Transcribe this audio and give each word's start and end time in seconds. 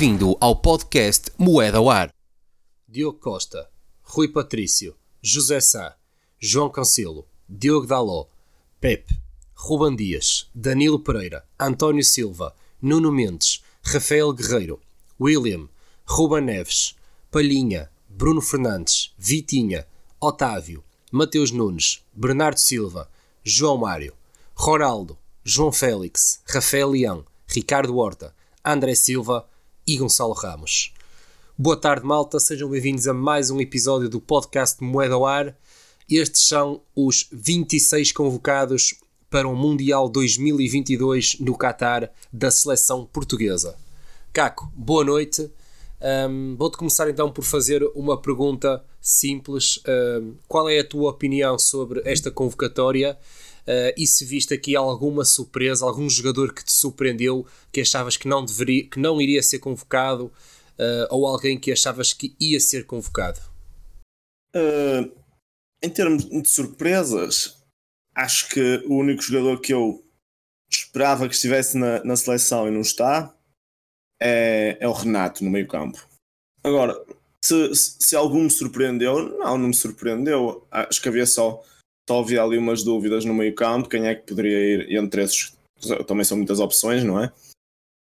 Bem-vindo 0.00 0.34
ao 0.40 0.56
podcast 0.56 1.30
Moeda 1.36 1.76
ao 1.76 1.90
Ar. 1.90 2.10
Diogo 2.88 3.18
Costa, 3.18 3.68
Rui 4.02 4.28
Patrício, 4.28 4.96
José 5.20 5.60
Sá, 5.60 5.94
João 6.38 6.70
Cancelo, 6.70 7.26
Diogo 7.46 7.86
Daló, 7.86 8.24
Pepe, 8.80 9.20
Ruban 9.54 9.94
Dias, 9.94 10.48
Danilo 10.54 11.00
Pereira, 11.00 11.44
António 11.60 12.02
Silva, 12.02 12.56
Nuno 12.80 13.12
Mendes, 13.12 13.62
Rafael 13.82 14.32
Guerreiro, 14.32 14.80
William, 15.20 15.68
Ruban 16.06 16.40
Neves, 16.40 16.96
Palhinha, 17.30 17.90
Bruno 18.08 18.40
Fernandes, 18.40 19.12
Vitinha, 19.18 19.86
Otávio, 20.18 20.82
Mateus 21.12 21.50
Nunes, 21.50 22.02
Bernardo 22.14 22.58
Silva, 22.58 23.06
João 23.44 23.76
Mário, 23.76 24.14
Ronaldo, 24.54 25.18
João 25.44 25.70
Félix, 25.70 26.40
Rafael 26.46 26.88
Leão, 26.88 27.22
Ricardo 27.46 27.98
Horta, 27.98 28.34
André 28.64 28.94
Silva 28.94 29.46
e 29.90 29.96
Gonçalo 29.96 30.34
Ramos. 30.34 30.94
Boa 31.58 31.76
tarde, 31.76 32.06
malta. 32.06 32.38
Sejam 32.38 32.70
bem-vindos 32.70 33.08
a 33.08 33.12
mais 33.12 33.50
um 33.50 33.60
episódio 33.60 34.08
do 34.08 34.20
podcast 34.20 34.80
Moeda 34.80 35.14
ao 35.14 35.26
Ar. 35.26 35.58
Estes 36.08 36.46
são 36.46 36.80
os 36.94 37.28
26 37.32 38.12
convocados 38.12 38.94
para 39.28 39.48
o 39.48 39.56
Mundial 39.56 40.08
2022 40.08 41.40
no 41.40 41.58
Qatar 41.58 42.08
da 42.32 42.52
seleção 42.52 43.04
portuguesa. 43.04 43.76
Caco, 44.32 44.70
boa 44.76 45.04
noite. 45.04 45.50
Um, 46.00 46.54
Vou-te 46.56 46.76
começar 46.76 47.10
então 47.10 47.32
por 47.32 47.42
fazer 47.42 47.82
uma 47.96 48.16
pergunta 48.16 48.84
simples. 49.00 49.82
Um, 49.88 50.34
qual 50.46 50.68
é 50.68 50.78
a 50.78 50.88
tua 50.88 51.10
opinião 51.10 51.58
sobre 51.58 52.00
esta 52.04 52.30
convocatória? 52.30 53.18
Uh, 53.70 53.94
e 53.96 54.04
se 54.04 54.24
viste 54.24 54.52
aqui 54.52 54.74
alguma 54.74 55.24
surpresa, 55.24 55.84
algum 55.84 56.10
jogador 56.10 56.52
que 56.52 56.64
te 56.64 56.72
surpreendeu, 56.72 57.46
que 57.70 57.80
achavas 57.80 58.16
que 58.16 58.26
não, 58.26 58.44
deveria, 58.44 58.84
que 58.88 58.98
não 58.98 59.20
iria 59.20 59.40
ser 59.44 59.60
convocado, 59.60 60.24
uh, 60.24 61.06
ou 61.08 61.24
alguém 61.24 61.56
que 61.56 61.70
achavas 61.70 62.12
que 62.12 62.34
ia 62.40 62.58
ser 62.58 62.84
convocado? 62.84 63.38
Uh, 64.56 65.14
em 65.80 65.88
termos 65.88 66.28
de 66.28 66.48
surpresas, 66.48 67.62
acho 68.12 68.48
que 68.48 68.82
o 68.88 68.96
único 68.96 69.22
jogador 69.22 69.60
que 69.60 69.72
eu 69.72 70.04
esperava 70.68 71.28
que 71.28 71.34
estivesse 71.36 71.78
na, 71.78 72.02
na 72.02 72.16
seleção 72.16 72.66
e 72.66 72.72
não 72.72 72.80
está 72.80 73.32
é, 74.20 74.78
é 74.80 74.88
o 74.88 74.92
Renato 74.92 75.44
no 75.44 75.50
meio 75.50 75.68
campo. 75.68 76.04
Agora, 76.64 77.00
se, 77.44 77.72
se 77.74 78.16
algum 78.16 78.42
me 78.42 78.50
surpreendeu, 78.50 79.38
não, 79.38 79.56
não 79.56 79.68
me 79.68 79.74
surpreendeu. 79.74 80.66
Acho 80.70 81.00
que 81.00 81.08
havia 81.08 81.26
só 81.26 81.62
só 82.08 82.20
havia 82.20 82.42
ali 82.42 82.58
umas 82.58 82.82
dúvidas 82.82 83.24
no 83.24 83.34
meio 83.34 83.54
campo, 83.54 83.88
quem 83.88 84.06
é 84.06 84.14
que 84.14 84.26
poderia 84.26 84.58
ir, 84.58 84.96
entre 84.96 85.22
esses 85.22 85.52
também 86.06 86.24
são 86.24 86.36
muitas 86.36 86.60
opções, 86.60 87.02
não 87.04 87.22
é? 87.22 87.32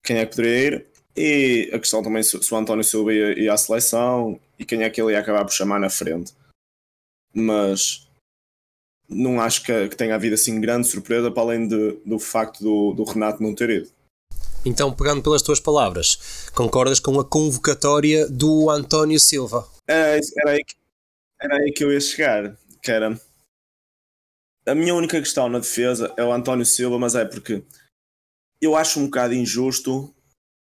Quem 0.04 0.18
é 0.18 0.26
que 0.26 0.34
poderia 0.34 0.66
ir? 0.68 0.86
E 1.16 1.70
a 1.72 1.78
questão 1.78 2.02
também 2.02 2.22
se, 2.22 2.36
o 2.36 2.56
António 2.56 2.84
Silva 2.84 3.12
ia, 3.12 3.38
ia 3.38 3.52
à 3.52 3.56
seleção 3.56 4.40
e 4.58 4.64
quem 4.64 4.82
é 4.82 4.90
que 4.90 5.00
ele 5.00 5.12
ia 5.12 5.20
acabar 5.20 5.44
por 5.44 5.52
chamar 5.52 5.80
na 5.80 5.90
frente. 5.90 6.32
Mas 7.32 8.08
não 9.08 9.40
acho 9.40 9.62
que, 9.62 9.88
que 9.88 9.96
tenha 9.96 10.14
havido 10.14 10.34
assim 10.34 10.60
grande 10.60 10.86
surpresa 10.86 11.30
para 11.30 11.42
além 11.42 11.66
de, 11.66 11.98
do 12.04 12.18
facto 12.18 12.62
do, 12.62 12.92
do 12.92 13.04
Renato 13.04 13.42
não 13.42 13.54
ter 13.54 13.70
ido. 13.70 13.90
Então, 14.64 14.92
pegando 14.92 15.22
pelas 15.22 15.42
tuas 15.42 15.60
palavras, 15.60 16.50
concordas 16.54 17.00
com 17.00 17.18
a 17.18 17.24
convocatória 17.24 18.28
do 18.28 18.68
António 18.70 19.18
Silva? 19.18 19.66
Era, 19.86 20.20
era, 20.36 20.50
aí, 20.50 20.64
que, 20.64 20.74
era 21.40 21.56
aí 21.56 21.72
que 21.72 21.84
eu 21.84 21.92
ia 21.92 22.00
chegar, 22.00 22.56
que 22.82 22.90
era 22.90 23.18
a 24.68 24.74
minha 24.74 24.94
única 24.94 25.18
questão 25.18 25.48
na 25.48 25.58
defesa 25.58 26.12
é 26.16 26.24
o 26.24 26.32
António 26.32 26.64
Silva, 26.64 26.98
mas 26.98 27.14
é 27.14 27.24
porque 27.24 27.62
eu 28.60 28.76
acho 28.76 29.00
um 29.00 29.06
bocado 29.06 29.34
injusto, 29.34 30.14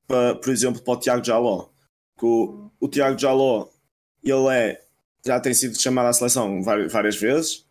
para, 0.06 0.34
por 0.36 0.50
exemplo, 0.50 0.82
para 0.82 0.94
o 0.94 0.98
Tiago 0.98 1.25
Jaló. 1.25 1.69
Que 2.19 2.25
o, 2.25 2.70
o 2.81 2.88
Tiago 2.88 3.19
Jaló, 3.19 3.69
ele 4.22 4.48
é, 4.48 4.84
já 5.25 5.41
tem 5.41 5.53
sido 5.53 5.81
chamado 5.81 6.06
à 6.06 6.12
seleção 6.12 6.62
várias, 6.62 6.92
várias 6.92 7.16
vezes, 7.16 7.66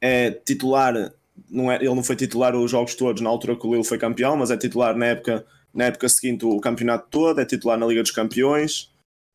é 0.00 0.30
titular, 0.30 1.12
não 1.50 1.70
é, 1.70 1.76
ele 1.76 1.94
não 1.94 2.04
foi 2.04 2.16
titular 2.16 2.54
os 2.54 2.70
jogos 2.70 2.94
todos 2.94 3.20
na 3.20 3.28
altura 3.28 3.56
que 3.56 3.66
o 3.66 3.72
Lille 3.72 3.84
foi 3.84 3.98
campeão, 3.98 4.36
mas 4.36 4.50
é 4.50 4.56
titular 4.56 4.96
na 4.96 5.06
época, 5.06 5.46
na 5.74 5.84
época 5.84 6.08
seguinte 6.08 6.44
o 6.44 6.60
campeonato 6.60 7.08
todo, 7.10 7.40
é 7.40 7.44
titular 7.44 7.78
na 7.78 7.86
Liga 7.86 8.02
dos 8.02 8.12
Campeões, 8.12 8.92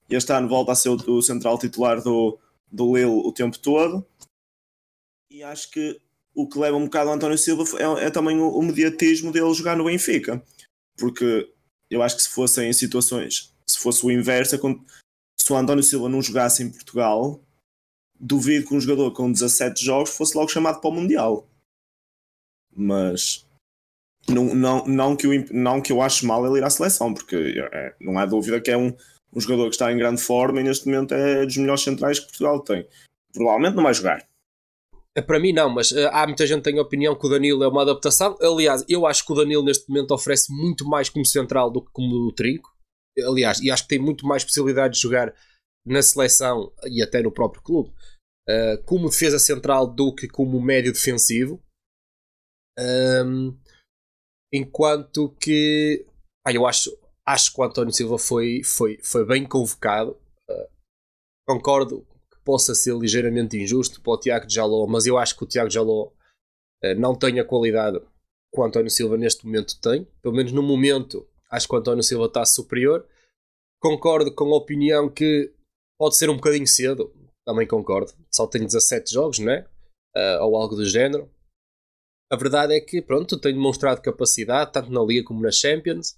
e 0.10 0.16
este 0.16 0.32
ano 0.32 0.48
volta 0.48 0.72
a 0.72 0.76
ser 0.76 0.90
o, 0.90 0.96
o 0.96 1.22
central 1.22 1.58
titular 1.58 2.02
do, 2.02 2.40
do 2.72 2.96
Lille 2.96 3.06
o 3.06 3.32
tempo 3.32 3.58
todo. 3.60 4.06
E 5.30 5.44
acho 5.44 5.72
que 5.72 6.00
o 6.36 6.48
que 6.48 6.58
leva 6.58 6.78
um 6.78 6.86
bocado 6.86 7.10
o 7.10 7.14
António 7.14 7.38
Silva 7.38 7.64
é, 7.80 8.06
é 8.06 8.10
também 8.10 8.40
o, 8.40 8.50
o, 8.50 8.62
mediatismo 8.64 9.32
dele 9.32 9.54
jogar 9.54 9.78
no 9.78 9.86
Benfica. 9.86 10.44
Porque 10.98 11.52
eu 11.90 12.02
acho 12.02 12.18
que 12.18 12.24
se 12.24 12.30
fossem 12.30 12.70
em 12.70 12.74
situações, 12.74 13.54
se 13.68 13.78
fosse 13.78 14.06
o 14.06 14.12
inverso, 14.12 14.56
é 14.56 14.60
se 15.40 15.52
o 15.52 15.56
António 15.56 15.84
Silva 15.84 16.10
não 16.10 16.22
jogasse 16.22 16.64
em 16.64 16.72
Portugal, 16.72 17.40
duvido 18.20 18.68
que 18.68 18.74
um 18.74 18.80
jogador 18.80 19.12
com 19.12 19.32
17 19.32 19.84
jogos 19.84 20.16
fosse 20.16 20.36
logo 20.36 20.50
chamado 20.50 20.80
para 20.82 20.90
o 20.90 20.94
Mundial. 20.94 21.48
Mas 22.76 23.46
não, 24.28 24.56
não, 24.56 24.86
não, 24.88 25.16
que, 25.16 25.28
eu, 25.28 25.46
não 25.52 25.82
que 25.82 25.92
eu 25.92 26.02
ache 26.02 26.26
mal 26.26 26.46
ele 26.46 26.60
ir 26.60 26.64
à 26.64 26.70
seleção, 26.70 27.14
porque 27.14 27.36
é, 27.72 27.96
não 28.00 28.18
há 28.18 28.26
dúvida 28.26 28.62
que 28.62 28.72
é 28.72 28.78
um, 28.78 28.96
um 29.32 29.40
jogador 29.40 29.66
que 29.66 29.76
está 29.76 29.92
em 29.92 29.98
grande 29.98 30.22
forma 30.22 30.62
e 30.62 30.64
neste 30.64 30.88
momento 30.88 31.14
é 31.14 31.46
dos 31.46 31.58
melhores 31.58 31.84
centrais 31.84 32.20
que 32.20 32.28
Portugal 32.28 32.60
tem. 32.62 32.88
Provavelmente 33.32 33.76
não 33.76 33.84
vai 33.84 33.94
jogar 33.94 34.28
para 35.22 35.40
mim 35.40 35.54
não, 35.54 35.70
mas 35.70 35.92
uh, 35.92 36.10
há 36.12 36.26
muita 36.26 36.48
gente 36.48 36.64
que 36.64 36.72
tem 36.72 36.80
a 36.80 36.82
opinião 36.82 37.16
que 37.16 37.26
o 37.26 37.30
Danilo 37.30 37.64
é 37.64 37.68
uma 37.68 37.84
adaptação. 37.84 38.36
Aliás, 38.42 38.84
eu 38.90 39.06
acho 39.06 39.26
que 39.26 39.32
o 39.32 39.36
Danilo 39.36 39.64
neste 39.64 39.88
momento 39.88 40.12
oferece 40.12 40.52
muito 40.52 40.86
mais 40.86 41.10
como 41.10 41.26
central 41.26 41.70
do 41.70 41.84
que 41.84 41.92
como 41.92 42.32
trinco. 42.34 42.74
Aliás, 43.20 43.60
e 43.62 43.70
acho 43.70 43.84
que 43.84 43.90
tem 43.90 44.00
muito 44.00 44.26
mais 44.26 44.44
possibilidade 44.44 44.96
de 44.96 45.02
jogar 45.02 45.34
na 45.86 46.02
seleção 46.02 46.74
e 46.86 47.04
até 47.04 47.22
no 47.22 47.32
próprio 47.32 47.62
clube 47.62 47.94
uh, 48.50 48.84
como 48.86 49.10
defesa 49.10 49.40
central 49.40 49.88
do 49.88 50.14
que 50.14 50.28
como 50.28 50.62
médio 50.62 50.92
defensivo. 50.92 51.62
Um, 52.80 53.56
enquanto 54.52 55.30
que 55.40 56.06
ah, 56.46 56.52
eu 56.52 56.66
acho, 56.66 56.98
acho 57.26 57.54
que 57.54 57.62
o 57.62 57.64
António 57.64 57.94
Silva 57.94 58.18
foi, 58.18 58.64
foi, 58.64 59.00
foi 59.04 59.26
bem 59.26 59.48
convocado. 59.48 60.20
Uh, 60.50 60.68
concordo 61.48 62.08
possa 62.44 62.76
ser 62.76 62.96
ligeiramente 62.96 63.58
injusto 63.58 64.02
para 64.02 64.14
o 64.14 64.18
Tiago 64.18 64.50
Jaló, 64.50 64.86
mas 64.88 65.06
eu 65.06 65.18
acho 65.18 65.36
que 65.38 65.44
o 65.44 65.48
Tiago 65.48 65.70
Jaló 65.70 66.12
uh, 66.84 66.96
não 66.98 67.16
tem 67.16 67.40
a 67.40 67.46
qualidade 67.46 68.00
que 68.00 68.60
o 68.60 68.64
António 68.64 68.92
Silva 68.92 69.18
neste 69.18 69.46
momento 69.46 69.80
tem. 69.82 70.06
Pelo 70.22 70.36
menos 70.36 70.52
no 70.52 70.62
momento, 70.62 71.28
acho 71.50 71.68
que 71.68 71.74
o 71.74 71.78
António 71.78 72.04
Silva 72.04 72.26
está 72.26 72.46
superior. 72.46 73.08
Concordo 73.82 74.34
com 74.34 74.54
a 74.54 74.58
opinião 74.58 75.10
que 75.10 75.54
pode 75.98 76.16
ser 76.16 76.30
um 76.30 76.36
bocadinho 76.36 76.68
cedo, 76.68 77.14
também 77.46 77.68
concordo. 77.68 78.14
Só 78.32 78.48
tem 78.48 78.64
17 78.64 79.12
jogos, 79.12 79.40
né? 79.40 79.66
Uh, 80.16 80.44
ou 80.44 80.56
algo 80.56 80.76
do 80.76 80.86
género. 80.86 81.30
A 82.32 82.36
verdade 82.36 82.76
é 82.76 82.80
que, 82.80 83.02
pronto, 83.02 83.40
tem 83.40 83.54
demonstrado 83.54 84.02
capacidade, 84.02 84.72
tanto 84.72 84.92
na 84.92 85.02
Liga 85.02 85.26
como 85.26 85.42
na 85.42 85.52
Champions. 85.52 86.18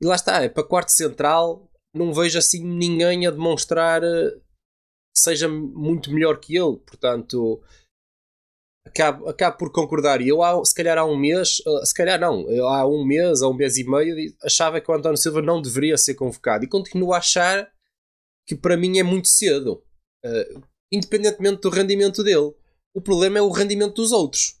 E 0.00 0.06
lá 0.06 0.14
está, 0.14 0.42
é 0.42 0.48
para 0.48 0.64
quarto 0.64 0.90
central, 0.90 1.70
não 1.94 2.14
vejo 2.14 2.38
assim 2.38 2.64
ninguém 2.64 3.26
a 3.26 3.30
demonstrar 3.30 4.02
uh, 4.02 4.42
seja 5.16 5.48
muito 5.48 6.10
melhor 6.12 6.38
que 6.38 6.56
ele, 6.56 6.76
portanto 6.78 7.62
acabo, 8.86 9.28
acabo 9.28 9.56
por 9.56 9.72
concordar. 9.72 10.20
E 10.20 10.28
eu 10.28 10.42
há, 10.42 10.64
se 10.64 10.74
calhar 10.74 10.98
há 10.98 11.04
um 11.04 11.16
mês, 11.16 11.62
eh, 11.66 11.84
se 11.84 11.94
calhar 11.94 12.18
não, 12.20 12.46
há 12.68 12.86
um 12.86 13.04
mês 13.04 13.42
ou 13.42 13.52
um 13.52 13.56
mês 13.56 13.76
e 13.76 13.84
meio 13.84 14.34
achava 14.42 14.80
que 14.80 14.90
o 14.90 14.94
António 14.94 15.16
Silva 15.16 15.42
não 15.42 15.62
deveria 15.62 15.96
ser 15.96 16.14
convocado 16.14 16.64
e 16.64 16.68
continuo 16.68 17.12
a 17.12 17.18
achar 17.18 17.72
que 18.46 18.56
para 18.56 18.76
mim 18.76 18.98
é 18.98 19.02
muito 19.02 19.28
cedo, 19.28 19.84
uh, 20.24 20.62
independentemente 20.92 21.60
do 21.60 21.70
rendimento 21.70 22.24
dele. 22.24 22.52
O 22.92 23.00
problema 23.00 23.38
é 23.38 23.42
o 23.42 23.50
rendimento 23.50 23.94
dos 23.94 24.10
outros, 24.10 24.58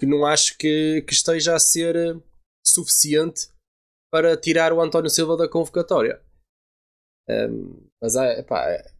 que 0.00 0.06
não 0.06 0.26
acho 0.26 0.58
que, 0.58 1.02
que 1.06 1.12
esteja 1.12 1.54
a 1.54 1.60
ser 1.60 1.94
uh, 2.16 2.22
suficiente 2.66 3.48
para 4.10 4.36
tirar 4.36 4.72
o 4.72 4.80
António 4.80 5.10
Silva 5.10 5.36
da 5.36 5.48
convocatória. 5.48 6.20
Um, 7.30 7.86
mas 8.02 8.16
epá, 8.16 8.68
é, 8.70 8.90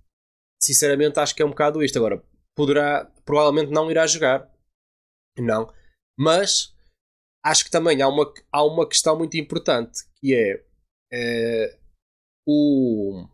sinceramente 0.69 1.19
acho 1.19 1.35
que 1.35 1.43
é 1.43 1.47
um 1.47 1.51
bocado 1.51 1.83
isto. 1.83 1.97
Agora, 1.97 2.23
poderá, 2.55 3.07
provavelmente 3.25 3.73
não 3.73 3.91
irá 3.91 4.07
jogar. 4.07 4.53
Não. 5.39 5.73
Mas 6.19 6.75
acho 7.45 7.65
que 7.65 7.71
também 7.71 8.03
há 8.03 8.09
uma, 8.09 8.33
há 8.53 8.65
uma 8.65 8.87
questão 8.87 9.17
muito 9.17 9.37
importante 9.37 10.05
que 10.17 10.35
é, 10.35 10.65
é 11.13 11.79
o, 12.47 13.27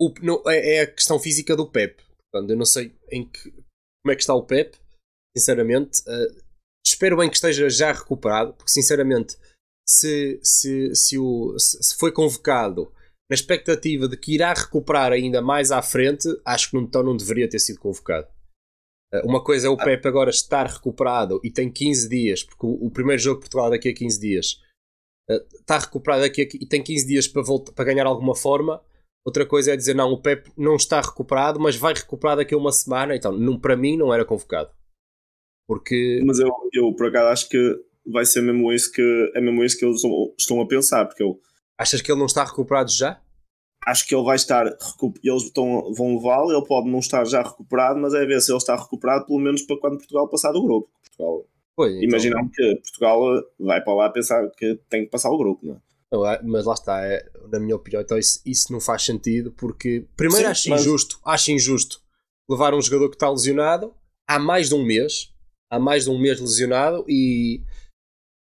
o 0.00 0.12
é, 0.48 0.76
é 0.76 0.80
a 0.82 0.92
questão 0.92 1.18
física 1.18 1.56
do 1.56 1.70
Pep. 1.70 2.02
Portanto, 2.30 2.50
eu 2.50 2.56
não 2.56 2.66
sei 2.66 2.96
em 3.10 3.28
que, 3.28 3.50
como 3.50 4.12
é 4.12 4.14
que 4.14 4.22
está 4.22 4.34
o 4.34 4.46
Pep, 4.46 4.78
sinceramente. 5.36 6.02
Uh, 6.02 6.46
espero 6.86 7.16
bem 7.16 7.28
que 7.28 7.36
esteja 7.36 7.68
já 7.68 7.92
recuperado, 7.92 8.54
porque 8.54 8.70
sinceramente, 8.70 9.36
se, 9.88 10.38
se, 10.42 10.94
se, 10.94 11.18
o, 11.18 11.58
se 11.58 11.96
foi 11.98 12.12
convocado 12.12 12.94
na 13.30 13.34
expectativa 13.34 14.08
de 14.08 14.16
que 14.16 14.34
irá 14.34 14.52
recuperar 14.52 15.12
ainda 15.12 15.42
mais 15.42 15.70
à 15.72 15.82
frente, 15.82 16.28
acho 16.44 16.70
que 16.70 16.76
então 16.76 17.02
não 17.02 17.16
deveria 17.16 17.48
ter 17.48 17.58
sido 17.58 17.80
convocado. 17.80 18.28
Eh, 19.12 19.22
uma 19.24 19.42
coisa 19.42 19.66
é 19.66 19.70
o 19.70 19.74
ah. 19.74 19.84
Pepe 19.84 20.06
agora 20.08 20.30
estar 20.30 20.66
recuperado 20.66 21.40
e 21.42 21.50
tem 21.50 21.70
15 21.70 22.08
dias, 22.08 22.42
porque 22.42 22.66
o, 22.66 22.90
primeiro 22.90 23.20
jogo 23.20 23.36
de 23.36 23.44
Portugal 23.44 23.70
daqui 23.70 23.88
a 23.88 23.94
15 23.94 24.20
dias 24.20 24.60
está 25.60 25.78
recuperado 25.78 26.24
aqui, 26.24 26.48
e 26.54 26.66
tem 26.66 26.82
15 26.82 27.06
dias 27.06 27.26
para, 27.26 27.42
voltar, 27.42 27.72
para 27.72 27.84
ganhar 27.84 28.06
alguma 28.06 28.34
forma. 28.34 28.80
Outra 29.24 29.44
coisa 29.44 29.72
é 29.72 29.76
dizer, 29.76 29.94
não, 29.94 30.12
o 30.12 30.22
Pep 30.22 30.52
não 30.56 30.76
está 30.76 31.00
recuperado, 31.00 31.58
mas 31.58 31.74
vai 31.74 31.92
recuperar 31.92 32.36
daqui 32.36 32.54
a 32.54 32.58
uma 32.58 32.70
semana. 32.70 33.16
Então, 33.16 33.32
não, 33.32 33.58
para 33.58 33.76
mim, 33.76 33.96
não 33.96 34.14
era 34.14 34.24
convocado. 34.24 34.70
Porque. 35.66 36.22
Mas 36.24 36.38
eu, 36.38 36.48
eu, 36.72 36.94
por 36.94 37.08
acaso, 37.08 37.26
acho 37.26 37.48
que 37.48 37.84
vai 38.06 38.24
ser 38.24 38.40
mesmo 38.40 38.72
isso 38.72 38.92
que, 38.92 39.32
é 39.34 39.40
mesmo 39.40 39.64
isso 39.64 39.76
que 39.76 39.84
eles 39.84 40.00
estão 40.38 40.60
a 40.60 40.68
pensar. 40.68 41.06
Porque 41.06 41.24
eu, 41.24 41.40
Achas 41.78 42.00
que 42.00 42.10
ele 42.10 42.18
não 42.18 42.26
está 42.26 42.44
recuperado 42.44 42.90
já? 42.90 43.20
Acho 43.86 44.06
que 44.06 44.14
ele 44.14 44.24
vai 44.24 44.36
estar. 44.36 44.66
Eles 45.22 45.42
estão, 45.44 45.92
vão 45.92 46.16
levá-lo, 46.16 46.52
ele 46.52 46.66
pode 46.66 46.90
não 46.90 46.98
estar 46.98 47.24
já 47.24 47.42
recuperado, 47.42 48.00
mas 48.00 48.14
é 48.14 48.24
ver 48.24 48.40
se 48.40 48.50
ele 48.50 48.58
está 48.58 48.74
recuperado, 48.74 49.26
pelo 49.26 49.38
menos 49.38 49.62
para 49.62 49.78
quando 49.78 49.98
Portugal 49.98 50.28
passar 50.28 50.52
do 50.52 50.62
grupo. 50.62 50.90
Portugal, 51.02 51.46
Pois, 51.76 51.92
então... 51.92 52.08
Imaginamos 52.08 52.56
que 52.56 52.76
Portugal 52.76 53.20
vai 53.60 53.82
para 53.82 53.94
lá 53.94 54.08
pensar 54.08 54.48
que 54.56 54.80
tem 54.88 55.04
que 55.04 55.10
passar 55.10 55.30
o 55.30 55.36
grupo, 55.36 55.64
não 55.66 55.74
é? 55.74 56.42
Mas 56.42 56.64
lá 56.64 56.72
está, 56.72 57.04
é, 57.04 57.28
na 57.50 57.60
minha 57.60 57.76
opinião, 57.76 58.00
então 58.00 58.16
isso, 58.16 58.40
isso 58.46 58.72
não 58.72 58.80
faz 58.80 59.02
sentido 59.02 59.52
porque 59.52 60.06
primeiro 60.16 60.46
Sim, 60.46 60.50
acho 60.50 60.70
mas... 60.70 60.80
injusto, 60.80 61.20
acho 61.22 61.50
injusto 61.50 62.00
levar 62.48 62.72
um 62.74 62.80
jogador 62.80 63.10
que 63.10 63.16
está 63.16 63.28
lesionado 63.28 63.94
há 64.26 64.38
mais 64.38 64.68
de 64.68 64.74
um 64.74 64.84
mês, 64.84 65.34
há 65.70 65.78
mais 65.78 66.04
de 66.04 66.10
um 66.10 66.18
mês 66.18 66.40
lesionado 66.40 67.04
e, 67.06 67.60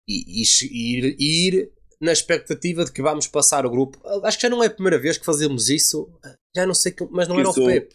e, 0.06 0.42
e, 0.42 0.98
ir, 0.98 1.16
ir 1.18 1.72
na 2.00 2.12
expectativa 2.12 2.84
de 2.84 2.92
que 2.92 3.02
vamos 3.02 3.26
passar 3.26 3.64
o 3.64 3.70
grupo. 3.70 3.98
Acho 4.22 4.38
que 4.38 4.42
já 4.42 4.50
não 4.50 4.62
é 4.62 4.66
a 4.66 4.70
primeira 4.70 4.98
vez 4.98 5.16
que 5.18 5.24
fazemos 5.24 5.68
isso, 5.68 6.10
já 6.54 6.66
não 6.66 6.74
sei, 6.74 6.94
mas 7.10 7.28
não 7.28 7.38
era 7.38 7.48
isso, 7.48 7.62
o 7.62 7.66
Pep. 7.66 7.94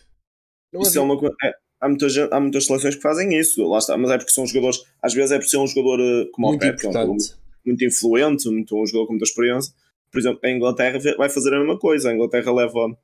Não 0.73 0.81
isso 0.81 0.97
é 0.97 1.01
uma 1.01 1.17
coisa. 1.17 1.35
É, 1.43 1.53
há, 1.79 1.87
muitas, 1.87 2.17
há 2.17 2.39
muitas 2.39 2.65
seleções 2.65 2.95
que 2.95 3.01
fazem 3.01 3.37
isso, 3.37 3.67
lá 3.67 3.77
está, 3.77 3.97
mas 3.97 4.11
é 4.11 4.17
porque 4.17 4.31
são 4.31 4.45
jogadores, 4.47 4.83
às 5.01 5.13
vezes 5.13 5.31
é 5.31 5.37
por 5.37 5.47
ser 5.47 5.57
um 5.57 5.67
jogador 5.67 5.99
eh, 5.99 6.29
como 6.31 6.47
muito 6.47 6.65
o 6.65 6.69
Pep, 6.69 6.85
é 6.85 7.05
um 7.05 7.17
muito 7.65 7.85
influente, 7.85 8.49
muito, 8.49 8.75
um 8.75 8.85
jogador 8.85 9.07
com 9.07 9.13
muita 9.13 9.25
experiência. 9.25 9.73
Por 10.11 10.19
exemplo, 10.19 10.39
a 10.43 10.49
Inglaterra 10.49 10.99
vai 11.17 11.29
fazer 11.29 11.53
a 11.53 11.59
mesma 11.59 11.79
coisa. 11.79 12.09
A 12.09 12.13
Inglaterra 12.13 12.51
leva, 12.51 12.97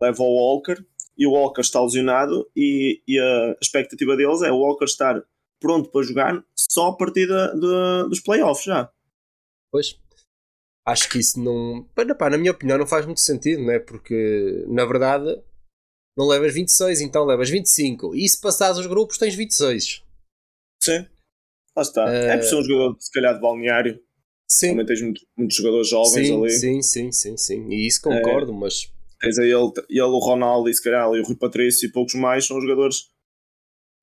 leva 0.00 0.22
o 0.22 0.36
Walker 0.36 0.82
e 1.16 1.26
o 1.26 1.32
Walker 1.32 1.60
está 1.60 1.82
lesionado 1.82 2.48
e, 2.56 3.02
e 3.06 3.18
a 3.18 3.56
expectativa 3.60 4.16
deles 4.16 4.42
é 4.42 4.50
o 4.50 4.58
Walker 4.58 4.84
estar 4.84 5.22
pronto 5.60 5.90
para 5.90 6.02
jogar 6.02 6.44
só 6.56 6.88
a 6.88 6.96
partir 6.96 7.26
de, 7.26 7.60
de, 7.60 8.08
dos 8.08 8.20
playoffs 8.20 8.64
já. 8.64 8.90
Pois. 9.70 9.98
Acho 10.86 11.08
que 11.08 11.18
isso 11.18 11.40
não. 11.40 11.88
Pá, 12.18 12.28
na 12.28 12.36
minha 12.36 12.52
opinião, 12.52 12.78
não 12.78 12.86
faz 12.86 13.06
muito 13.06 13.20
sentido, 13.20 13.62
né? 13.62 13.78
Porque 13.78 14.64
na 14.68 14.84
verdade 14.84 15.42
não 16.16 16.28
levas 16.28 16.54
26, 16.54 17.00
então 17.00 17.24
levas 17.24 17.50
25. 17.50 18.14
E 18.14 18.28
se 18.28 18.40
passares 18.40 18.78
os 18.78 18.86
grupos, 18.86 19.18
tens 19.18 19.34
26. 19.34 20.02
Sim. 20.82 21.06
Lá 21.76 21.82
está. 21.82 22.04
Uh... 22.04 22.08
É 22.08 22.36
por 22.36 22.44
ser 22.44 22.56
um 22.56 22.62
jogador, 22.62 22.96
se 23.00 23.10
calhar, 23.10 23.34
de 23.34 23.40
balneário. 23.40 24.00
Sim. 24.48 24.70
Também 24.70 24.86
tens 24.86 25.02
muitos, 25.02 25.26
muitos 25.36 25.56
jogadores 25.56 25.88
jovens 25.88 26.26
sim, 26.28 26.36
ali. 26.36 26.50
Sim, 26.50 26.82
sim, 26.82 27.12
sim, 27.12 27.36
sim. 27.36 27.68
E 27.70 27.86
isso 27.86 28.00
concordo, 28.02 28.52
é, 28.52 28.54
mas. 28.54 28.92
Tens 29.20 29.38
aí 29.38 29.50
ele, 29.50 29.72
ele, 29.88 30.02
o 30.02 30.18
Ronaldo 30.18 30.68
e 30.68 30.74
se 30.74 30.82
calhar 30.82 31.08
e 31.14 31.20
o 31.20 31.24
Rui 31.24 31.34
Patrício 31.34 31.86
e 31.86 31.92
poucos 31.92 32.14
mais 32.14 32.46
são 32.46 32.60
jogadores 32.60 33.08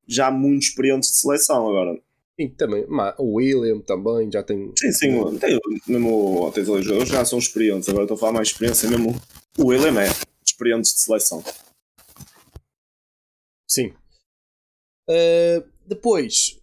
já 0.07 0.31
muito 0.31 0.63
experientes 0.63 1.11
de 1.11 1.17
seleção 1.17 1.69
agora. 1.69 2.01
E 2.41 2.49
também, 2.49 2.83
o 3.19 3.35
William 3.35 3.81
também 3.81 4.31
já 4.31 4.41
tem. 4.41 4.73
Sim, 4.75 4.91
sim, 4.91 5.37
tem, 5.37 5.59
mesmo 5.87 6.47
ali 6.47 6.65
jogadores 6.65 7.07
já 7.07 7.23
são 7.23 7.37
experientes, 7.37 7.87
agora 7.87 8.05
estou 8.05 8.15
a 8.15 8.19
falar 8.19 8.33
mais 8.33 8.47
experiência 8.47 8.89
mesmo. 8.89 9.13
O 9.59 9.67
William 9.67 10.01
é 10.01 10.07
experiente 10.43 10.91
de 10.91 10.99
seleção. 10.99 11.43
Sim. 13.69 13.93
Uh, 15.07 15.69
depois, 15.85 16.59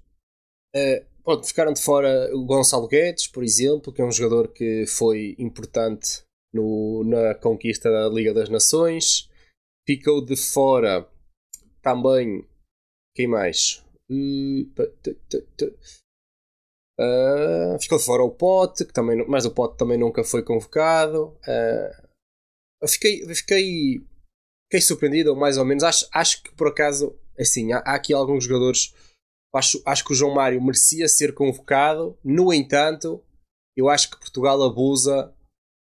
uh, 0.75 1.07
pronto, 1.23 1.47
ficaram 1.47 1.73
de 1.73 1.81
fora 1.81 2.29
o 2.35 2.45
Gonçalo 2.45 2.89
Guedes, 2.89 3.29
por 3.29 3.45
exemplo, 3.45 3.93
que 3.93 4.03
é 4.03 4.05
um 4.05 4.11
jogador 4.11 4.49
que 4.49 4.85
foi 4.89 5.37
importante 5.39 6.25
no, 6.53 7.05
na 7.05 7.37
conquista 7.37 7.89
da 7.89 8.09
Liga 8.09 8.35
das 8.35 8.49
Nações. 8.49 9.31
Ficou 9.87 10.25
de 10.25 10.35
fora 10.35 11.09
também. 11.81 12.45
Quem 13.15 13.29
mais? 13.29 13.85
Uh, 17.01 17.81
ficou 17.81 17.99
fora 17.99 18.25
o 18.25 18.31
Pote, 18.31 18.85
que 18.85 18.93
também, 18.93 19.25
mas 19.29 19.45
o 19.45 19.53
Pote 19.53 19.77
também 19.77 19.99
nunca 19.99 20.25
foi 20.25 20.43
convocado. 20.43 21.37
Uh, 21.47 22.89
fiquei, 22.89 23.25
fiquei 23.35 24.03
fiquei 24.69 24.81
surpreendido, 24.81 25.35
mais 25.35 25.57
ou 25.57 25.65
menos. 25.65 25.83
Acho, 25.83 26.07
acho 26.13 26.43
que 26.43 26.55
por 26.55 26.69
acaso, 26.69 27.19
assim, 27.39 27.73
há, 27.73 27.79
há, 27.79 27.95
aqui 27.95 28.13
alguns 28.13 28.45
jogadores. 28.45 28.95
Acho, 29.55 29.83
acho 29.87 30.05
que 30.05 30.13
o 30.13 30.15
João 30.15 30.35
Mário 30.35 30.63
merecia 30.63 31.09
ser 31.09 31.35
convocado. 31.35 32.19
No 32.23 32.53
entanto, 32.53 33.23
eu 33.77 33.89
acho 33.89 34.11
que 34.11 34.19
Portugal 34.19 34.63
abusa. 34.63 35.35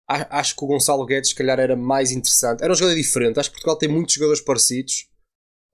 Acho 0.06 0.54
que 0.54 0.62
o 0.62 0.66
Gonçalo 0.66 1.06
Guedes, 1.06 1.30
se 1.30 1.34
calhar, 1.34 1.58
era 1.58 1.74
mais 1.74 2.12
interessante. 2.12 2.62
Era 2.62 2.72
um 2.72 2.76
jogador 2.76 2.94
diferente. 2.94 3.40
Acho 3.40 3.48
que 3.48 3.54
Portugal 3.54 3.78
tem 3.78 3.88
muitos 3.88 4.14
jogadores 4.14 4.42
parecidos. 4.42 5.08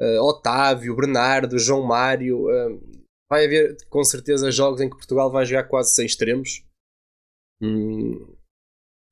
Uh, 0.00 0.22
Otávio, 0.22 0.96
Bernardo, 0.96 1.58
João 1.58 1.82
Mário. 1.82 2.46
Uh, 2.46 2.80
vai 3.30 3.44
haver 3.44 3.76
com 3.88 4.02
certeza 4.02 4.50
jogos 4.50 4.80
em 4.80 4.88
que 4.88 4.96
Portugal 4.96 5.30
vai 5.30 5.44
jogar 5.44 5.64
quase 5.64 5.94
sem 5.94 6.06
extremos. 6.06 6.64
Hum, 7.62 8.34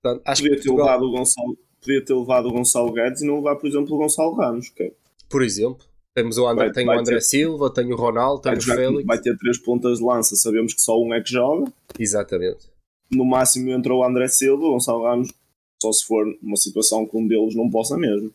portanto, 0.02 0.22
acho 0.26 0.42
Podia 0.42 0.56
que 0.56 0.62
Portugal... 0.64 0.86
ter 0.86 0.92
levado 0.92 1.02
o 1.04 1.10
Gonçalo 1.10 1.58
podia 1.80 2.04
ter 2.04 2.14
levado 2.14 2.48
o 2.48 2.52
Gonçalo 2.52 2.92
Guedes 2.92 3.22
e 3.22 3.26
não 3.26 3.36
levar, 3.36 3.56
por 3.56 3.66
exemplo, 3.66 3.94
o 3.94 3.98
Gonçalo 3.98 4.34
Ramos. 4.34 4.70
Okay? 4.70 4.94
Por 5.28 5.42
exemplo. 5.42 5.86
Temos 6.14 6.36
o 6.36 6.48
André, 6.48 6.64
vai, 6.64 6.74
tem 6.74 6.88
o 6.88 6.90
André 6.90 7.16
ter, 7.16 7.22
Silva, 7.22 7.72
tem 7.72 7.92
o 7.92 7.96
Ronaldo, 7.96 8.42
tem 8.42 8.52
o 8.52 8.60
Félix. 8.60 9.04
Vai 9.06 9.20
ter 9.20 9.36
três 9.38 9.56
pontas 9.58 9.98
de 9.98 10.04
lança, 10.04 10.34
sabemos 10.34 10.74
que 10.74 10.80
só 10.80 11.00
um 11.00 11.14
é 11.14 11.22
que 11.22 11.30
joga. 11.30 11.72
Exatamente. 11.96 12.68
No 13.10 13.24
máximo 13.24 13.70
entrou 13.70 14.00
o 14.00 14.04
André 14.04 14.26
Silva, 14.26 14.64
o 14.64 14.72
Gonçalo 14.72 15.04
Ramos, 15.04 15.32
só 15.80 15.92
se 15.92 16.04
for 16.04 16.26
uma 16.42 16.56
situação 16.56 17.06
que 17.06 17.16
um 17.16 17.26
deles 17.26 17.54
não 17.54 17.70
possa 17.70 17.96
mesmo. 17.96 18.34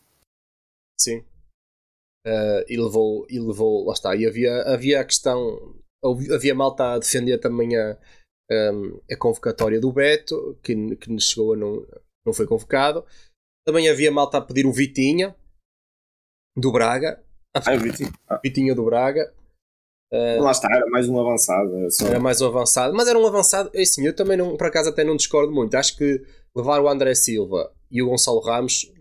Sim. 0.98 1.22
Uh, 2.26 2.64
e 2.68 2.76
levou, 2.76 3.26
e 3.28 3.38
levou, 3.38 3.84
lá 3.86 3.92
está. 3.92 4.16
E 4.16 4.26
havia, 4.26 4.62
havia 4.62 5.00
a 5.00 5.04
questão, 5.04 5.76
havia 6.32 6.54
malta 6.54 6.94
a 6.94 6.98
defender 6.98 7.38
também 7.38 7.76
a, 7.76 7.98
um, 8.50 9.00
a 9.10 9.16
convocatória 9.16 9.80
do 9.80 9.92
Beto, 9.92 10.58
que, 10.62 10.96
que 10.96 11.20
chegou 11.20 11.52
a 11.52 11.56
não, 11.56 11.86
não 12.26 12.32
foi 12.32 12.46
convocado. 12.46 13.04
Também 13.66 13.88
havia 13.88 14.10
malta 14.10 14.38
a 14.38 14.40
pedir 14.40 14.66
o 14.66 14.72
Vitinha 14.72 15.34
do 16.56 16.70
Braga. 16.72 17.22
Ah, 17.54 17.76
Vitinha. 17.76 18.12
Ah. 18.28 18.40
Vitinha 18.42 18.74
do 18.74 18.84
Braga. 18.84 19.32
Uh, 20.12 20.42
Lá 20.42 20.52
está, 20.52 20.68
era 20.70 20.86
mais 20.90 21.08
um 21.08 21.18
avançado. 21.18 21.76
Era, 21.76 21.90
só... 21.90 22.06
era, 22.06 22.20
mais 22.20 22.40
um 22.40 22.46
avançado, 22.46 22.94
mas 22.94 23.08
era 23.08 23.18
um 23.18 23.26
avançado. 23.26 23.70
É 23.74 23.82
assim, 23.82 24.06
eu 24.06 24.14
também, 24.14 24.36
não, 24.36 24.56
por 24.56 24.66
acaso, 24.66 24.90
até 24.90 25.02
não 25.02 25.16
discordo 25.16 25.52
muito. 25.52 25.74
Acho 25.74 25.96
que 25.96 26.24
levar 26.54 26.80
o 26.80 26.88
André 26.88 27.14
Silva 27.14 27.72
e 27.90 28.02
o 28.02 28.08
Gonçalo 28.08 28.40
Ramos 28.40 28.92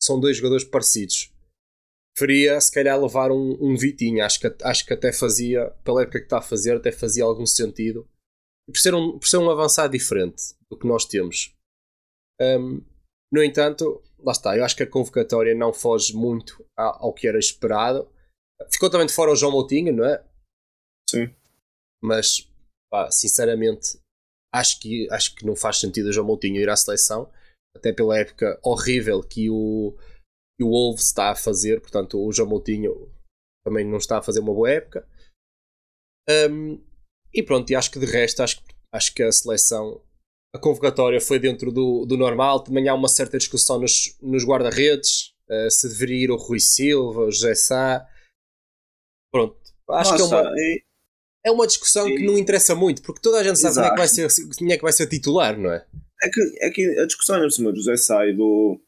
são 0.00 0.18
dois 0.18 0.36
jogadores 0.36 0.64
parecidos. 0.64 1.31
Preferia, 2.14 2.60
se 2.60 2.70
calhar, 2.70 3.00
levar 3.00 3.30
um, 3.30 3.56
um 3.60 3.76
Vitinho. 3.76 4.24
Acho 4.24 4.40
que, 4.40 4.54
acho 4.62 4.86
que 4.86 4.92
até 4.92 5.12
fazia, 5.12 5.70
pela 5.82 6.02
época 6.02 6.18
que 6.18 6.26
está 6.26 6.38
a 6.38 6.42
fazer, 6.42 6.76
até 6.76 6.92
fazia 6.92 7.24
algum 7.24 7.46
sentido. 7.46 8.08
Por 8.66 8.78
ser 8.78 8.94
um, 8.94 9.18
por 9.18 9.26
ser 9.26 9.38
um 9.38 9.50
avançado 9.50 9.92
diferente 9.92 10.54
do 10.70 10.78
que 10.78 10.86
nós 10.86 11.04
temos. 11.04 11.54
Um, 12.40 12.84
no 13.32 13.42
entanto, 13.42 14.02
lá 14.18 14.32
está, 14.32 14.56
eu 14.56 14.64
acho 14.64 14.76
que 14.76 14.82
a 14.82 14.90
convocatória 14.90 15.54
não 15.54 15.72
foge 15.72 16.14
muito 16.14 16.64
ao 16.76 17.14
que 17.14 17.26
era 17.26 17.38
esperado. 17.38 18.10
Ficou 18.70 18.90
também 18.90 19.06
de 19.06 19.12
fora 19.12 19.32
o 19.32 19.36
João 19.36 19.52
Moutinho, 19.52 19.92
não 19.92 20.04
é? 20.04 20.22
Sim. 21.08 21.34
Mas, 22.02 22.48
pá, 22.90 23.10
sinceramente, 23.10 23.98
acho 24.54 24.78
que, 24.80 25.08
acho 25.10 25.34
que 25.34 25.46
não 25.46 25.56
faz 25.56 25.78
sentido 25.78 26.08
o 26.08 26.12
João 26.12 26.26
Moutinho 26.26 26.60
ir 26.60 26.68
à 26.68 26.76
seleção, 26.76 27.32
até 27.74 27.92
pela 27.92 28.18
época 28.18 28.60
horrível 28.62 29.22
que 29.22 29.48
o, 29.48 29.96
que 30.56 30.64
o 30.64 30.70
Wolves 30.70 31.04
está 31.04 31.30
a 31.30 31.36
fazer. 31.36 31.80
Portanto, 31.80 32.18
o 32.18 32.32
João 32.32 32.48
Moutinho 32.48 33.10
também 33.64 33.84
não 33.84 33.98
está 33.98 34.18
a 34.18 34.22
fazer 34.22 34.40
uma 34.40 34.54
boa 34.54 34.70
época. 34.70 35.06
Um, 36.50 36.82
e 37.34 37.42
pronto, 37.42 37.70
e 37.70 37.74
acho 37.74 37.90
que 37.90 37.98
de 37.98 38.06
resto, 38.06 38.42
acho, 38.42 38.62
acho 38.92 39.14
que 39.14 39.22
a 39.22 39.32
seleção 39.32 40.02
a 40.54 40.58
convocatória 40.58 41.20
foi 41.20 41.38
dentro 41.38 41.72
do, 41.72 42.04
do 42.04 42.16
normal. 42.16 42.62
Também 42.62 42.88
há 42.88 42.94
uma 42.94 43.08
certa 43.08 43.38
discussão 43.38 43.78
nos, 43.78 44.16
nos 44.20 44.44
guarda-redes 44.44 45.32
uh, 45.48 45.70
se 45.70 45.88
deveria 45.88 46.24
ir 46.24 46.30
o 46.30 46.36
Rui 46.36 46.60
Silva, 46.60 47.22
o 47.22 47.30
José 47.30 47.54
Sá. 47.54 48.06
Pronto, 49.32 49.56
acho 49.90 50.10
Nossa, 50.12 50.28
que 50.28 50.34
é 50.34 50.40
uma, 50.40 50.52
e... 50.56 50.84
é 51.46 51.50
uma 51.50 51.66
discussão 51.66 52.06
e... 52.06 52.16
que 52.16 52.26
não 52.26 52.36
interessa 52.36 52.74
muito, 52.74 53.00
porque 53.02 53.22
toda 53.22 53.38
a 53.38 53.42
gente 53.42 53.58
sabe 53.58 53.76
quem 53.76 53.84
é, 53.84 53.90
que 53.90 53.96
vai 53.96 54.08
ser, 54.08 54.28
quem 54.58 54.72
é 54.72 54.76
que 54.76 54.82
vai 54.82 54.92
ser 54.92 55.06
titular, 55.06 55.58
não 55.58 55.72
é? 55.72 55.86
É 56.22 56.28
que, 56.28 56.40
é 56.60 56.70
que 56.70 56.98
a 57.00 57.06
discussão 57.06 57.42
é 57.42 57.50
cima 57.50 57.72
do 57.72 57.78
José 57.78 57.96
Sá 57.96 58.26
e 58.26 58.34
do, 58.34 58.78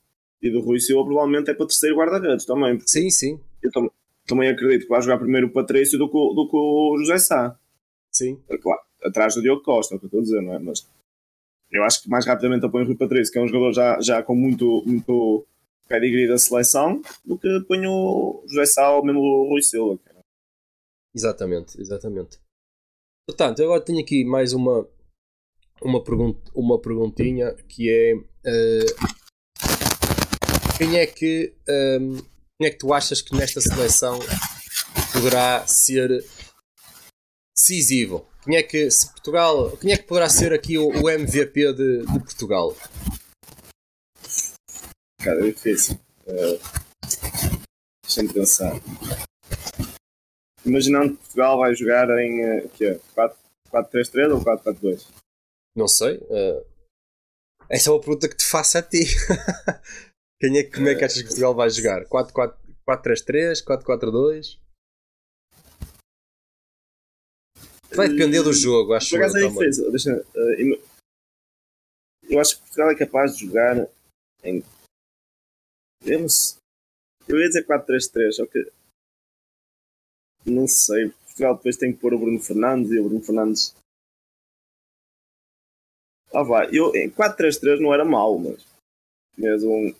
e 0.45 0.51
do 0.51 0.61
Rui 0.61 0.79
Silva 0.79 1.07
provavelmente 1.07 1.51
é 1.51 1.55
para 1.55 1.67
terceiro 1.67 1.97
guarda-redes 1.97 2.45
também. 2.45 2.79
Sim, 2.81 3.09
sim. 3.09 3.41
Eu 3.63 3.73
tam 3.73 3.91
também 4.27 4.49
acredito 4.49 4.83
que 4.83 4.89
vai 4.89 5.01
jogar 5.01 5.19
primeiro 5.19 5.47
o 5.47 5.51
Patrício 5.51 5.99
do 5.99 6.07
que, 6.07 6.13
do 6.13 6.49
que 6.49 6.57
o 6.57 6.97
José 6.99 7.19
Sá. 7.19 7.59
Sim. 8.11 8.39
É 8.49 8.59
claro, 8.59 8.81
atrás 9.03 9.35
do 9.35 9.43
Diogo 9.43 9.63
Costa, 9.63 9.95
é 9.95 9.97
o 9.97 9.99
que 9.99 10.05
eu 10.05 10.09
estou 10.09 10.21
a 10.21 10.23
dizer, 10.23 10.43
não 10.43 10.55
é? 10.55 10.59
Mas 10.59 10.87
eu 11.71 11.83
acho 11.83 12.03
que 12.03 12.11
mais 12.11 12.27
rapidamente 12.27 12.65
apoio 12.65 12.85
o 12.85 12.89
Rui 12.89 12.97
Patrício, 12.97 13.33
que 13.33 13.39
é 13.39 13.43
um 13.43 13.49
jogador 13.49 13.73
já, 13.73 14.01
já 14.01 14.23
com 14.23 14.35
muito, 14.35 14.83
muito 14.87 15.47
pedigree 15.89 16.29
da 16.29 16.37
seleção, 16.37 17.01
do 17.25 17.39
que 17.39 17.49
apoio 17.49 17.91
o 17.91 18.45
José 18.47 18.67
Sá 18.67 18.95
ou 18.95 19.05
mesmo 19.05 19.21
o 19.21 19.49
Rui 19.49 19.63
Silva. 19.63 19.99
Cara. 20.05 20.21
Exatamente, 21.15 21.81
exatamente. 21.81 22.39
Portanto, 23.27 23.61
eu 23.61 23.67
agora 23.67 23.85
tenho 23.85 24.01
aqui 24.01 24.25
mais 24.25 24.53
uma, 24.53 24.87
uma, 25.83 26.05
pergunta, 26.05 26.51
uma 26.55 26.79
perguntinha 26.79 27.55
que 27.69 27.91
é 27.91 28.15
uh, 28.15 29.24
quem 30.77 30.97
é 30.97 31.07
que 31.07 31.55
um, 31.69 32.17
quem 32.59 32.69
é 32.69 32.71
que 32.71 32.79
tu 32.79 32.93
achas 32.93 33.21
que 33.21 33.35
nesta 33.35 33.61
seleção 33.61 34.19
poderá 35.13 35.67
ser 35.67 36.25
decisivo? 37.55 38.27
Quem 38.45 38.57
é 38.57 38.63
que 38.63 38.91
se 38.91 39.09
Portugal, 39.11 39.77
quem 39.77 39.93
é 39.93 39.97
que 39.97 40.05
poderá 40.05 40.29
ser 40.29 40.53
aqui 40.53 40.77
o, 40.77 40.89
o 40.89 41.09
MVP 41.09 41.73
de, 41.73 42.07
de, 42.07 42.21
Portugal? 42.21 42.77
Cara, 45.21 45.47
é 45.47 45.51
difícil. 45.51 45.99
Uh, 46.27 46.61
Deixa-me 48.03 48.33
pensar. 48.33 48.73
Imaginando 50.65 51.13
que 51.13 51.23
Portugal 51.23 51.59
vai 51.59 51.75
jogar 51.75 52.09
em 52.19 52.59
uh, 52.59 52.69
que 52.71 52.85
é, 52.85 53.01
4-3-3 53.73 54.35
ou 54.35 54.45
4-4-2? 54.45 55.07
Não 55.77 55.89
sei. 55.89 56.19
Uh, 56.19 56.65
essa 57.69 57.89
é 57.89 57.93
uma 57.93 58.01
pergunta 58.01 58.29
que 58.29 58.37
te 58.37 58.45
faço 58.45 58.77
a 58.79 58.83
ti. 58.83 59.05
Quem 60.45 60.59
é, 60.59 60.71
como 60.71 60.89
é 60.91 60.95
que 60.95 61.03
achas 61.03 61.23
que 61.23 61.29
Portugal 61.29 61.55
vai 61.55 61.71
jogar? 61.71 62.05
4-4-3, 62.05 63.65
4-4-2? 63.65 64.59
Vai 67.97 68.11
depender 68.11 68.43
do 68.43 68.53
jogo, 68.53 68.93
acho 68.93 69.09
Por 69.09 69.21
acaso 69.21 69.39
é. 69.39 69.71
Deixa, 69.91 70.15
uh, 70.15 70.89
eu 72.25 72.39
acho 72.39 72.57
que 72.57 72.61
Portugal 72.61 72.91
é 72.91 72.95
capaz 72.95 73.35
de 73.35 73.47
jogar 73.47 73.89
em. 74.43 74.63
Eu, 76.05 76.27
eu 77.27 77.41
ia 77.41 77.49
dizer 77.49 77.67
4-3-3, 77.67 78.33
só 78.33 78.45
que. 78.45 78.71
Não 80.45 80.69
sei. 80.69 81.09
Portugal 81.09 81.57
depois 81.57 81.79
tem 81.79 81.91
que 81.91 81.99
pôr 81.99 82.13
o 82.13 82.19
Bruno 82.19 82.39
Fernandes 82.39 82.93
e 82.93 82.99
o 82.99 83.05
Bruno 83.05 83.25
Fernandes. 83.25 83.75
Ah, 86.35 86.43
vai. 86.43 86.69
Eu, 86.71 86.95
em 86.95 87.11
4-3-3 87.11 87.81
não 87.81 87.95
era 87.95 88.05
mau, 88.05 88.39
mas. 88.39 88.63
Um, 89.63 89.95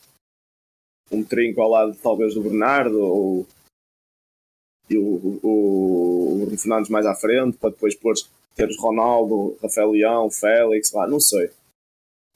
um 1.11 1.23
trinco 1.23 1.61
ao 1.61 1.71
lado 1.71 1.99
talvez 2.03 2.35
do 2.35 2.43
Bernardo 2.43 3.01
ou 3.01 3.47
e 4.89 4.99
o, 4.99 5.03
o, 5.43 6.35
o 6.35 6.39
Bruno 6.41 6.59
Fernandes 6.59 6.91
mais 6.91 7.07
à 7.07 7.15
frente 7.15 7.57
para 7.57 7.71
depois 7.71 7.95
pôr 7.95 8.15
teres 8.55 8.79
Ronaldo, 8.79 9.59
Rafael 9.63 9.91
Leão, 9.91 10.31
Félix, 10.31 10.93
lá, 10.93 11.07
não 11.07 11.19
sei. 11.19 11.51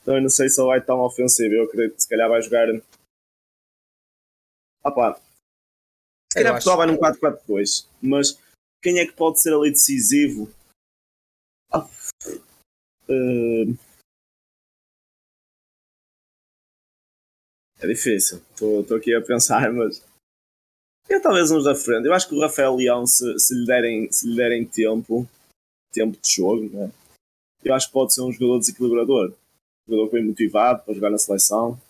Então 0.02 0.16
eu 0.16 0.22
não 0.22 0.30
sei 0.30 0.48
se 0.48 0.60
ele 0.60 0.68
vai 0.68 0.84
tão 0.84 1.00
ofensivo. 1.00 1.54
Eu 1.54 1.64
acredito 1.64 1.96
que 1.96 2.02
se 2.02 2.08
calhar 2.08 2.28
vai 2.28 2.40
jogar. 2.42 2.66
Ah 4.82 4.90
pá. 4.90 5.20
Se 6.32 6.38
calhar 6.38 6.52
Portugal 6.54 6.76
vai 6.78 6.86
num 6.86 6.96
4-4-2. 6.96 7.86
Mas 8.02 8.38
quem 8.82 8.98
é 8.98 9.06
que 9.06 9.12
pode 9.12 9.40
ser 9.40 9.52
ali 9.52 9.70
decisivo? 9.70 10.50
Ah, 11.70 11.86
uh, 13.08 13.78
É 17.80 17.86
difícil. 17.86 18.40
Estou 18.50 18.96
aqui 18.96 19.14
a 19.14 19.22
pensar, 19.22 19.70
mas. 19.72 20.02
Eu 21.08 21.22
talvez 21.22 21.50
uns 21.50 21.64
da 21.64 21.74
frente. 21.74 22.06
Eu 22.06 22.12
acho 22.12 22.28
que 22.28 22.34
o 22.34 22.40
Rafael 22.40 22.76
Leão, 22.76 23.06
se, 23.06 23.38
se, 23.38 23.54
lhe, 23.54 23.66
derem, 23.66 24.12
se 24.12 24.28
lhe 24.28 24.36
derem 24.36 24.66
tempo, 24.66 25.26
tempo 25.92 26.18
de 26.20 26.34
jogo, 26.34 26.68
né? 26.68 26.92
eu 27.64 27.74
acho 27.74 27.86
que 27.86 27.92
pode 27.92 28.12
ser 28.12 28.22
um 28.22 28.32
jogador 28.32 28.58
desequilibrador. 28.58 29.32
Um 29.86 29.92
jogador 29.92 30.12
bem 30.12 30.24
motivado 30.24 30.82
para 30.84 30.94
jogar 30.94 31.10
na 31.10 31.18
seleção. 31.18 31.80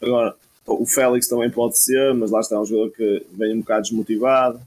Agora, 0.00 0.36
o 0.66 0.86
Félix 0.86 1.28
também 1.28 1.50
pode 1.50 1.78
ser, 1.78 2.12
mas 2.14 2.30
lá 2.30 2.40
está 2.40 2.58
um 2.58 2.64
jogador 2.64 2.90
que 2.92 3.26
vem 3.30 3.54
um 3.54 3.60
bocado 3.60 3.82
desmotivado. 3.82 4.60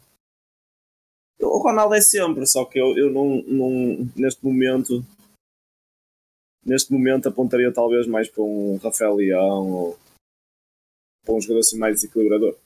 O 1.41 1.57
Ronaldo 1.57 1.95
é 1.95 2.01
sempre, 2.01 2.45
só 2.45 2.63
que 2.63 2.79
eu, 2.79 2.97
eu 2.97 3.11
não, 3.11 3.41
não, 3.43 4.09
neste 4.15 4.43
momento 4.45 5.03
neste 6.65 6.93
momento 6.93 7.27
apontaria 7.27 7.71
talvez 7.73 8.07
mais 8.07 8.29
para 8.29 8.43
um 8.43 8.77
Rafael 8.77 9.15
Leão 9.15 9.69
ou 9.69 9.99
para 11.25 11.35
um 11.35 11.41
jogador 11.41 11.59
assim 11.59 11.77
mais 11.77 11.95
desequilibrador. 11.95 12.57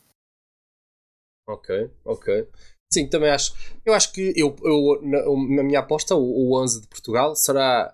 Ok, 1.48 1.90
ok. 2.04 2.48
Sim, 2.92 3.08
também 3.08 3.30
acho. 3.30 3.54
Eu 3.86 3.94
acho 3.94 4.12
que 4.12 4.34
eu, 4.36 4.56
eu 4.64 5.02
na, 5.02 5.20
na 5.56 5.64
minha 5.64 5.80
aposta, 5.80 6.16
o, 6.16 6.22
o 6.22 6.62
11 6.62 6.82
de 6.82 6.88
Portugal 6.88 7.36
será 7.36 7.94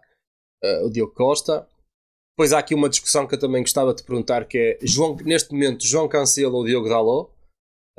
uh, 0.63 0.85
o 0.85 0.89
Diogo 0.89 1.13
Costa. 1.13 1.67
Depois 2.35 2.51
há 2.51 2.59
aqui 2.59 2.73
uma 2.73 2.89
discussão 2.89 3.27
que 3.27 3.35
eu 3.35 3.39
também 3.39 3.61
gostava 3.61 3.93
de 3.93 4.03
perguntar, 4.03 4.45
que 4.45 4.57
é 4.57 4.79
João, 4.81 5.15
neste 5.17 5.51
momento 5.51 5.85
João 5.85 6.07
Cancelo 6.07 6.55
ou 6.55 6.65
Diogo 6.65 6.89
Dalot. 6.89 7.31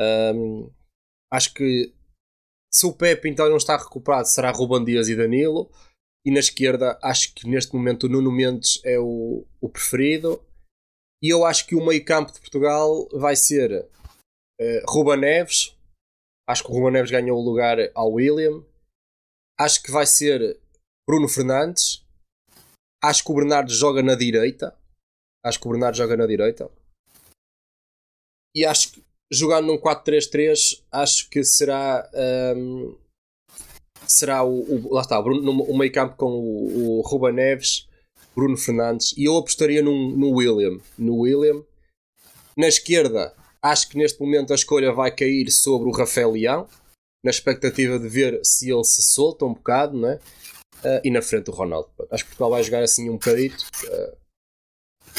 Um, 0.00 0.70
acho 1.32 1.54
que 1.54 1.92
se 2.72 2.86
o 2.86 2.92
Pepe 2.92 3.28
então 3.28 3.48
não 3.48 3.56
está 3.56 3.76
recuperado, 3.76 4.26
será 4.26 4.50
Ruban 4.50 4.84
Dias 4.84 5.08
e 5.08 5.14
Danilo. 5.14 5.70
E 6.26 6.30
na 6.30 6.40
esquerda, 6.40 6.98
acho 7.02 7.34
que 7.34 7.46
neste 7.46 7.74
momento 7.74 8.04
o 8.04 8.08
Nuno 8.08 8.32
Mendes 8.32 8.80
é 8.84 8.98
o, 8.98 9.46
o 9.60 9.68
preferido. 9.68 10.42
E 11.24 11.32
eu 11.32 11.46
acho 11.46 11.66
que 11.66 11.74
o 11.74 11.82
meio-campo 11.82 12.30
de 12.30 12.38
Portugal 12.38 13.08
vai 13.08 13.34
ser 13.34 13.88
uh, 14.60 14.84
Ruba 14.86 15.16
Neves. 15.16 15.74
Acho 16.46 16.62
que 16.62 16.70
o 16.70 16.74
Ruba 16.74 16.90
Neves 16.90 17.10
ganhou 17.10 17.40
o 17.40 17.42
lugar 17.42 17.78
ao 17.94 18.12
William. 18.12 18.62
Acho 19.58 19.82
que 19.82 19.90
vai 19.90 20.04
ser 20.04 20.60
Bruno 21.08 21.26
Fernandes. 21.26 22.04
Acho 23.02 23.24
que 23.24 23.32
o 23.32 23.34
Bernardo 23.36 23.72
joga 23.72 24.02
na 24.02 24.14
direita. 24.14 24.78
Acho 25.42 25.58
que 25.58 25.66
o 25.66 25.70
Bernardo 25.70 25.96
joga 25.96 26.14
na 26.14 26.26
direita. 26.26 26.70
E 28.54 28.66
acho 28.66 28.92
que 28.92 29.04
jogando 29.32 29.68
num 29.68 29.78
4-3-3, 29.78 30.84
acho 30.92 31.30
que 31.30 31.42
será 31.42 32.06
um, 32.12 32.82
ehm, 32.82 32.98
será 34.06 34.44
o, 34.44 34.60
o 34.60 34.92
lá 34.92 35.00
está, 35.00 35.18
o, 35.18 35.22
Bruno, 35.22 35.62
o 35.62 35.78
meio 35.78 35.90
campo 35.90 36.16
com 36.16 36.30
o, 36.30 36.98
o 36.98 37.00
Ruba 37.00 37.32
Neves, 37.32 37.88
Bruno 38.34 38.56
Fernandes 38.56 39.14
e 39.16 39.24
eu 39.24 39.36
apostaria 39.36 39.82
num, 39.82 40.10
no 40.10 40.30
William. 40.30 40.78
No 40.98 41.16
William. 41.20 41.62
Na 42.56 42.68
esquerda, 42.68 43.34
acho 43.62 43.88
que 43.88 43.98
neste 43.98 44.20
momento 44.20 44.52
a 44.52 44.56
escolha 44.56 44.92
vai 44.92 45.14
cair 45.14 45.50
sobre 45.50 45.88
o 45.88 45.92
Rafael 45.92 46.32
Leão, 46.32 46.68
na 47.24 47.30
expectativa 47.30 47.98
de 47.98 48.08
ver 48.08 48.40
se 48.44 48.70
ele 48.70 48.84
se 48.84 49.02
solta 49.02 49.44
um 49.44 49.54
bocado, 49.54 49.98
né? 49.98 50.18
Uh, 50.84 51.00
e 51.02 51.10
na 51.10 51.22
frente 51.22 51.50
o 51.50 51.52
Ronaldo. 51.52 51.88
Acho 52.10 52.24
que 52.24 52.30
Portugal 52.30 52.50
vai 52.50 52.62
jogar 52.62 52.82
assim 52.82 53.08
um 53.08 53.14
bocadito. 53.14 53.64
Uh, 53.84 54.16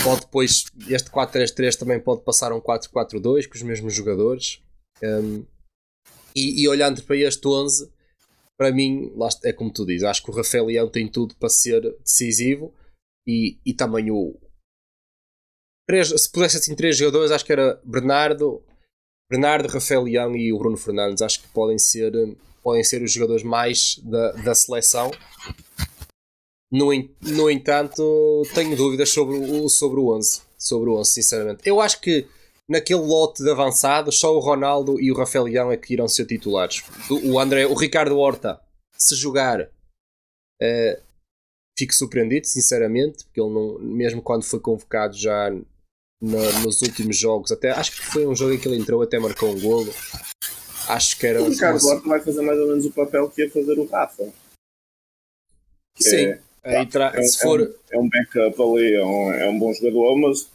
pode 0.03 0.21
depois, 0.21 0.65
este 0.87 1.09
4-3-3 1.09 1.75
também 1.75 1.99
pode 1.99 2.21
passar 2.21 2.53
um 2.53 2.61
4-4-2 2.61 3.47
com 3.47 3.55
os 3.55 3.63
mesmos 3.63 3.93
jogadores. 3.93 4.61
Um, 5.01 5.43
e, 6.35 6.61
e, 6.61 6.67
olhando 6.67 7.01
para 7.03 7.15
este 7.15 7.47
11, 7.47 7.91
para 8.57 8.71
mim, 8.71 9.11
é 9.43 9.51
como 9.51 9.71
tu 9.71 9.85
dizes, 9.85 10.03
acho 10.03 10.23
que 10.23 10.29
o 10.29 10.33
Rafael 10.33 10.65
Leão 10.65 10.89
tem 10.89 11.07
tudo 11.07 11.35
para 11.35 11.49
ser 11.49 11.81
decisivo 12.03 12.73
e, 13.27 13.57
e 13.65 13.73
também 13.73 14.11
o. 14.11 14.39
Se 16.17 16.31
pudesse 16.31 16.57
assim 16.57 16.75
três 16.75 16.97
jogadores, 16.97 17.31
acho 17.31 17.45
que 17.45 17.51
era 17.51 17.79
Bernardo, 17.83 18.63
Bernardo, 19.29 19.67
Rafael 19.67 20.03
Leão 20.03 20.35
e 20.35 20.51
o 20.51 20.57
Bruno 20.57 20.77
Fernandes. 20.77 21.21
Acho 21.21 21.41
que 21.41 21.47
podem 21.49 21.77
ser, 21.77 22.11
podem 22.63 22.83
ser 22.83 23.03
os 23.03 23.11
jogadores 23.11 23.43
mais 23.43 23.99
da, 23.99 24.31
da 24.31 24.55
seleção. 24.55 25.11
No, 26.71 26.89
no 27.21 27.49
entanto, 27.49 28.43
tenho 28.53 28.75
dúvidas 28.75 29.09
sobre 29.09 29.37
o, 29.37 29.69
sobre 29.69 29.99
o 29.99 30.15
11. 30.15 30.41
Sobre 30.57 30.89
o 30.89 30.97
11, 30.97 31.11
sinceramente. 31.11 31.61
Eu 31.63 31.79
acho 31.79 32.01
que 32.01 32.27
naquele 32.67 33.01
lote 33.01 33.43
de 33.43 33.49
avançados, 33.49 34.19
só 34.19 34.35
o 34.35 34.39
Ronaldo 34.39 34.99
e 34.99 35.11
o 35.11 35.15
Rafael 35.15 35.45
Leão 35.45 35.71
é 35.71 35.77
que 35.77 35.93
irão 35.93 36.07
ser 36.07 36.25
titulares. 36.25 36.83
O 37.23 37.39
André, 37.39 37.65
o 37.67 37.75
Ricardo 37.75 38.17
Horta, 38.17 38.59
se 38.97 39.15
jogar, 39.15 39.61
uh, 39.61 41.04
fico 41.77 41.93
surpreendido, 41.93 42.47
sinceramente, 42.47 43.25
porque 43.25 43.41
ele 43.41 43.53
não, 43.53 43.79
mesmo 43.79 44.21
quando 44.21 44.43
foi 44.43 44.59
convocado 44.59 45.15
já 45.15 45.49
no, 45.49 46.61
nos 46.61 46.81
últimos 46.81 47.17
jogos, 47.17 47.51
até 47.51 47.71
acho 47.71 47.91
que 47.91 48.05
foi 48.05 48.25
um 48.25 48.35
jogo 48.35 48.53
em 48.53 48.59
que 48.59 48.67
ele 48.67 48.77
entrou, 48.77 49.01
até 49.01 49.19
marcou 49.19 49.49
um 49.49 49.59
golo. 49.59 49.93
Acho 50.87 51.17
que 51.17 51.27
era. 51.27 51.41
O 51.41 51.49
Ricardo 51.49 51.81
uma... 51.81 51.95
Horta 51.95 52.09
vai 52.09 52.21
fazer 52.21 52.41
mais 52.41 52.59
ou 52.59 52.67
menos 52.67 52.85
o 52.85 52.91
papel 52.91 53.29
que 53.29 53.43
ia 53.43 53.51
fazer 53.51 53.77
o 53.77 53.85
Rafa. 53.85 54.31
Sim. 55.97 56.39
É, 56.63 56.77
Aí 56.77 56.85
tra... 56.87 57.11
é, 57.15 57.21
se 57.23 57.39
for... 57.39 57.61
é, 57.61 57.97
um, 57.97 57.99
é 57.99 57.99
um 57.99 58.09
backup 58.09 58.61
ali, 58.61 58.93
é 58.93 59.05
um, 59.05 59.31
é 59.31 59.49
um 59.49 59.59
bom 59.59 59.73
jogador, 59.73 60.17
mas 60.17 60.49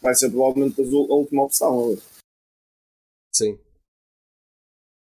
vai 0.00 0.14
ser 0.14 0.30
provavelmente 0.30 0.80
a 0.80 1.14
última 1.14 1.44
opção. 1.44 1.96
Sim. 3.34 3.58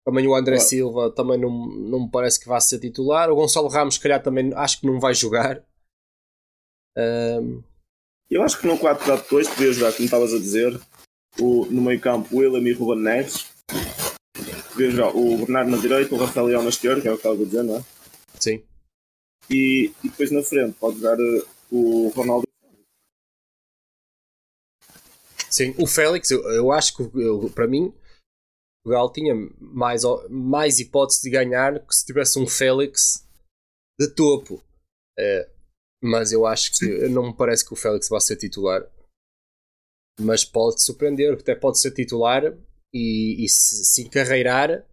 Também 0.09 0.27
o 0.27 0.35
André 0.35 0.59
Silva 0.59 1.11
também 1.11 1.39
não, 1.39 1.51
não 1.67 2.05
me 2.05 2.11
parece 2.11 2.41
que 2.41 2.49
vá 2.49 2.59
ser 2.59 2.79
titular. 2.79 3.31
O 3.31 3.35
Gonçalo 3.35 3.69
Ramos, 3.69 3.97
se 3.97 4.01
calhar, 4.01 4.23
também 4.23 4.51
acho 4.55 4.81
que 4.81 4.87
não 4.87 4.99
vai 4.99 5.13
jogar. 5.13 5.63
Um... 6.97 7.63
Eu 8.31 8.43
acho 8.43 8.59
que 8.59 8.67
no 8.67 8.79
4-4-2 8.79 9.51
podia 9.51 9.71
jogar, 9.71 9.93
como 9.93 10.07
estavas 10.07 10.33
a 10.33 10.39
dizer, 10.39 10.81
o, 11.39 11.67
no 11.67 11.83
meio 11.83 12.01
campo 12.01 12.35
o 12.35 12.39
William 12.39 12.67
e 12.67 12.73
o 12.73 12.79
Ruben 12.79 13.05
Neves. 13.05 13.53
Podia 14.73 14.91
jogar 14.93 15.15
o 15.15 15.37
Bernardo 15.37 15.73
na 15.73 15.77
direita, 15.77 16.15
o 16.15 16.19
Rafael 16.19 16.47
Leão 16.47 16.63
na 16.63 16.71
esquerda, 16.71 17.03
que 17.03 17.09
é 17.09 17.11
o 17.11 17.15
que 17.15 17.19
estavas 17.19 17.43
a 17.43 17.45
dizer, 17.45 17.63
não 17.65 17.77
é? 17.77 17.85
Sim. 18.41 18.63
E, 19.51 19.93
e 20.03 20.09
depois 20.09 20.31
na 20.31 20.43
frente 20.43 20.75
pode 20.81 20.97
jogar 20.97 21.21
eh, 21.21 21.45
o 21.71 22.09
Ronaldo 22.17 22.49
Sim, 25.51 25.75
o 25.77 25.87
Félix, 25.87 26.31
eu, 26.31 26.41
eu 26.51 26.73
acho 26.73 26.97
que 26.97 27.03
eu, 27.21 27.51
para 27.55 27.67
mim, 27.67 27.93
Portugal 28.83 29.13
tinha 29.13 29.35
mais, 29.61 30.03
mais 30.31 30.79
hipótese 30.79 31.23
de 31.23 31.31
ganhar 31.31 31.85
que 31.87 31.95
se 31.95 32.07
tivesse 32.07 32.39
um 32.39 32.47
Félix 32.47 33.27
de 33.99 34.09
topo. 34.15 34.63
Uh, 35.19 35.51
Mas 36.03 36.33
eu 36.33 36.47
acho 36.47 36.79
que 36.79 37.09
não 37.09 37.29
me 37.29 37.37
parece 37.37 37.65
que 37.67 37.73
o 37.73 37.77
Félix 37.77 38.09
vá 38.09 38.21
ser 38.21 38.37
titular. 38.37 38.89
Mas 40.21 40.45
pode 40.45 40.83
surpreender, 40.83 41.35
até 41.35 41.55
pode 41.55 41.81
ser 41.81 41.93
titular 41.93 42.45
e, 42.93 43.45
e 43.45 43.49
se, 43.49 43.85
se 43.85 44.03
encarreirar, 44.03 44.85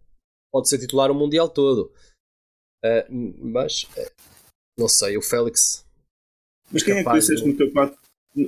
pode 0.52 0.68
ser 0.68 0.78
titular 0.78 1.10
o 1.10 1.14
Mundial 1.14 1.48
todo. 1.48 1.92
Uh, 2.84 3.12
mas 3.38 3.84
uh, 3.84 4.12
não 4.78 4.88
sei, 4.88 5.16
o 5.16 5.22
Félix. 5.22 5.84
Mas 6.70 6.82
quem 6.82 6.98
é 6.98 7.04
que 7.04 7.10
tu 7.10 7.18
disseste 7.18 7.46
no 7.46 7.56
teu 7.56 7.72
4? 7.72 7.98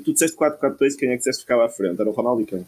Tu 0.04 0.12
disseste 0.12 0.36
4-4-2 0.36 0.96
quem 0.98 1.08
é 1.08 1.12
que 1.12 1.18
disseste 1.18 1.40
que 1.40 1.44
ficava 1.44 1.64
à 1.64 1.68
frente? 1.68 2.00
Era 2.00 2.10
o 2.10 2.12
Ronaldo 2.12 2.42
e 2.42 2.46
quem? 2.46 2.66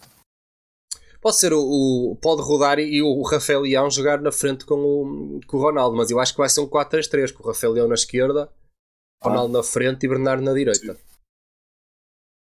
Pode 1.20 1.36
ser 1.36 1.52
o, 1.52 1.60
o, 1.60 2.16
Pode 2.16 2.42
rodar 2.42 2.78
e 2.78 3.02
o 3.02 3.22
Rafael 3.22 3.60
Leão 3.60 3.90
jogar 3.90 4.20
na 4.20 4.32
frente 4.32 4.64
com 4.64 4.74
o, 4.74 5.40
com 5.46 5.56
o 5.58 5.60
Ronaldo, 5.60 5.96
mas 5.96 6.10
eu 6.10 6.18
acho 6.18 6.32
que 6.32 6.38
vai 6.38 6.48
ser 6.48 6.60
um 6.60 6.68
4-3-3, 6.68 7.32
com 7.32 7.42
o 7.42 7.46
Rafael 7.46 7.72
Leão 7.72 7.88
na 7.88 7.94
esquerda, 7.94 8.50
ah. 9.22 9.28
Ronaldo 9.28 9.52
na 9.52 9.62
frente 9.62 10.04
e 10.04 10.08
Bernardo 10.08 10.42
na 10.42 10.54
direita. 10.54 10.94
Sim. 10.94 11.00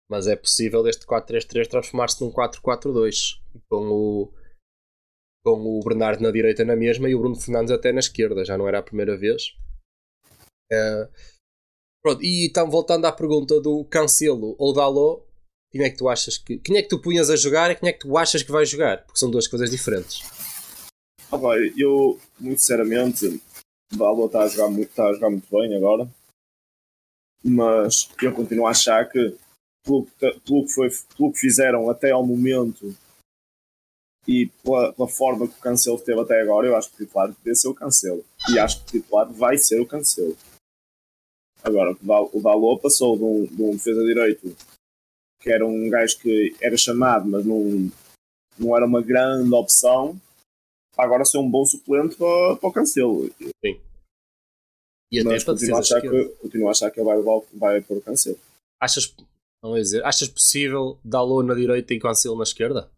Mas 0.09 0.27
é 0.27 0.35
possível 0.35 0.87
este 0.87 1.05
4-3-3 1.05 1.67
transformar-se 1.67 2.23
num 2.23 2.31
4-4-2 2.31 3.41
com 3.69 3.89
o, 3.89 4.33
com 5.43 5.79
o 5.79 5.83
Bernardo 5.83 6.21
na 6.21 6.31
direita 6.31 6.63
na 6.63 6.75
mesma 6.75 7.09
e 7.09 7.15
o 7.15 7.19
Bruno 7.19 7.35
Fernandes 7.35 7.71
até 7.71 7.91
na 7.91 7.99
esquerda, 7.99 8.45
já 8.45 8.57
não 8.57 8.67
era 8.67 8.79
a 8.79 8.83
primeira 8.83 9.17
vez. 9.17 9.57
Uh, 10.71 11.11
pronto, 12.03 12.23
e 12.23 12.47
então 12.47 12.69
voltando 12.69 13.05
à 13.05 13.11
pergunta 13.11 13.59
do 13.59 13.83
Cancelo 13.85 14.55
ou 14.57 14.73
Dalot, 14.73 15.26
quem 15.71 15.83
é 15.83 15.89
que 15.89 15.97
tu 15.97 16.07
achas 16.07 16.37
que. 16.37 16.57
Quem 16.59 16.77
é 16.77 16.81
que 16.81 16.89
tu 16.89 17.01
punhas 17.01 17.29
a 17.29 17.35
jogar 17.35 17.71
e 17.71 17.75
quem 17.75 17.89
é 17.89 17.93
que 17.93 17.99
tu 17.99 18.17
achas 18.17 18.41
que 18.41 18.51
vai 18.51 18.65
jogar? 18.65 19.03
Porque 19.03 19.19
são 19.19 19.29
duas 19.29 19.47
coisas 19.47 19.69
diferentes. 19.69 20.21
Ah, 21.31 21.37
vai, 21.37 21.73
eu, 21.77 22.19
muito 22.39 22.59
sinceramente, 22.59 23.41
Dalot 23.91 24.27
está 24.27 24.43
a, 24.43 24.47
jogar 24.47 24.69
muito, 24.69 24.89
está 24.89 25.07
a 25.07 25.13
jogar 25.13 25.29
muito 25.29 25.47
bem 25.51 25.75
agora, 25.75 26.09
mas 27.43 28.09
eu 28.21 28.33
continuo 28.33 28.65
a 28.65 28.71
achar 28.71 29.09
que 29.09 29.37
pelo, 29.85 30.05
pelo, 30.19 30.65
que, 30.65 30.71
foi, 30.71 30.89
pelo 31.17 31.33
que 31.33 31.39
fizeram 31.39 31.89
até 31.89 32.11
ao 32.11 32.25
momento 32.25 32.95
e 34.25 34.47
pela, 34.63 34.93
pela, 34.93 35.07
forma 35.07 35.47
que 35.47 35.57
o 35.57 35.61
Cancelo 35.61 35.99
teve 35.99 36.19
até 36.19 36.41
agora, 36.41 36.67
eu 36.67 36.75
acho 36.75 36.89
que 36.89 37.03
o 37.03 37.05
titular 37.05 37.33
deve 37.43 37.55
ser 37.55 37.67
o 37.69 37.73
Cancelo. 37.73 38.25
E 38.49 38.59
acho 38.59 38.83
que 38.83 38.97
o 38.97 39.01
titular 39.01 39.31
vai 39.31 39.57
ser 39.57 39.79
o 39.79 39.85
Cancelo. 39.85 40.37
Agora, 41.63 41.91
o 41.91 42.41
Dalot 42.41 42.81
passou 42.81 43.17
de 43.17 43.23
um, 43.23 43.45
de 43.45 43.61
um 43.61 43.71
defesa 43.71 44.03
direito 44.03 44.55
que 45.47 45.53
era 45.53 45.65
um 45.65 45.89
gajo 45.89 46.19
que 46.19 46.53
era 46.61 46.75
chamado, 46.75 47.25
mas 47.25 47.45
não, 47.45 47.89
não 48.59 48.75
era 48.75 48.85
uma 48.85 49.01
grande 49.01 49.53
opção, 49.55 50.19
agora 50.97 51.23
ser 51.23 51.37
um 51.37 51.49
bom 51.49 51.65
suplente 51.65 52.17
para, 52.17 52.57
para 52.57 52.69
o 52.69 52.73
Cancelo. 52.73 53.29
Sim. 53.63 53.79
E 55.09 55.21
até 55.21 55.29
mas 55.29 55.43
continuo 55.45 55.77
a, 55.77 55.79
achar 55.79 56.01
que, 56.01 56.25
continuo 56.41 56.67
a 56.67 56.71
achar 56.71 56.91
que 56.91 56.99
ele 56.99 57.05
vai, 57.05 57.41
vai 57.53 57.81
para 57.81 57.97
o 57.97 58.01
Cancelo. 58.01 58.37
Achas, 58.81 59.15
vamos 59.63 59.79
dizer, 59.79 60.03
achas 60.03 60.27
possível 60.27 60.99
Dalot 61.03 61.47
na 61.47 61.53
direita 61.53 61.93
e 61.93 61.99
Cancelo 61.99 62.35
na 62.35 62.43
esquerda? 62.43 62.91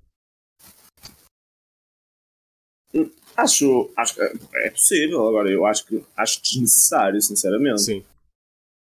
Acho, 3.38 3.92
acho 3.96 4.16
que 4.16 4.22
é 4.56 4.72
possível, 4.72 5.28
agora 5.28 5.52
eu 5.52 5.68
acho 5.68 5.86
que 5.86 6.04
acho 6.18 6.42
desnecessário, 6.42 7.22
sinceramente. 7.22 7.84
Sim. 7.84 8.04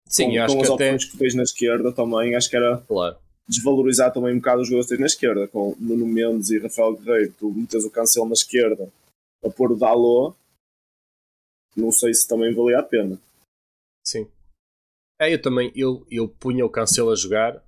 Sim, 0.08 0.30
com, 0.30 0.42
acho 0.42 0.54
com 0.54 0.60
que 0.60 0.66
as 0.66 0.74
até... 0.74 0.84
opções 0.94 1.04
que 1.04 1.18
fez 1.18 1.34
na 1.34 1.42
esquerda 1.42 1.92
também, 1.92 2.34
acho 2.34 2.48
que 2.48 2.56
era 2.56 2.78
claro. 2.78 3.18
Desvalorizar 3.52 4.12
também 4.12 4.34
um 4.34 4.38
bocado 4.38 4.62
os 4.62 4.68
jogadores 4.68 4.98
na 4.98 5.06
esquerda, 5.06 5.46
com 5.48 5.76
Nuno 5.78 6.06
Mendes 6.06 6.50
e 6.50 6.58
Rafael 6.58 6.96
Guerreiro, 6.96 7.34
tu 7.38 7.50
metes 7.52 7.84
o 7.84 7.90
Cancelo 7.90 8.26
na 8.26 8.32
esquerda 8.32 8.90
a 9.44 9.50
pôr 9.50 9.72
o 9.72 9.76
Dalot, 9.76 10.36
não 11.76 11.90
sei 11.90 12.14
se 12.14 12.26
também 12.26 12.54
valia 12.54 12.78
a 12.78 12.82
pena. 12.82 13.18
Sim. 14.04 14.28
É, 15.20 15.32
eu 15.32 15.40
também, 15.40 15.72
eu, 15.74 16.06
eu 16.10 16.28
punha 16.28 16.64
o 16.64 16.70
Cancelo 16.70 17.10
a 17.10 17.16
jogar, 17.16 17.62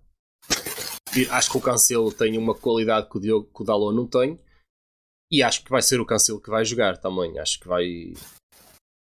e 1.17 1.29
acho 1.31 1.51
que 1.51 1.59
o 1.59 1.61
Cancelo 1.61 2.13
tem 2.13 2.37
uma 2.39 2.55
qualidade 2.55 3.09
que 3.09 3.17
o, 3.17 3.21
Diogo, 3.21 3.49
que 3.55 3.63
o 3.63 3.93
não 3.93 4.07
tem, 4.07 4.39
e 5.31 5.43
acho 5.43 5.65
que 5.65 5.71
vai 5.71 5.83
ser 5.83 6.01
o 6.01 6.07
Cancelo 6.07 6.41
que 6.41 6.51
vai 6.51 6.65
jogar 6.65 6.97
também. 6.99 7.39
Acho 7.39 7.59
que 7.59 7.67
vai. 7.67 8.15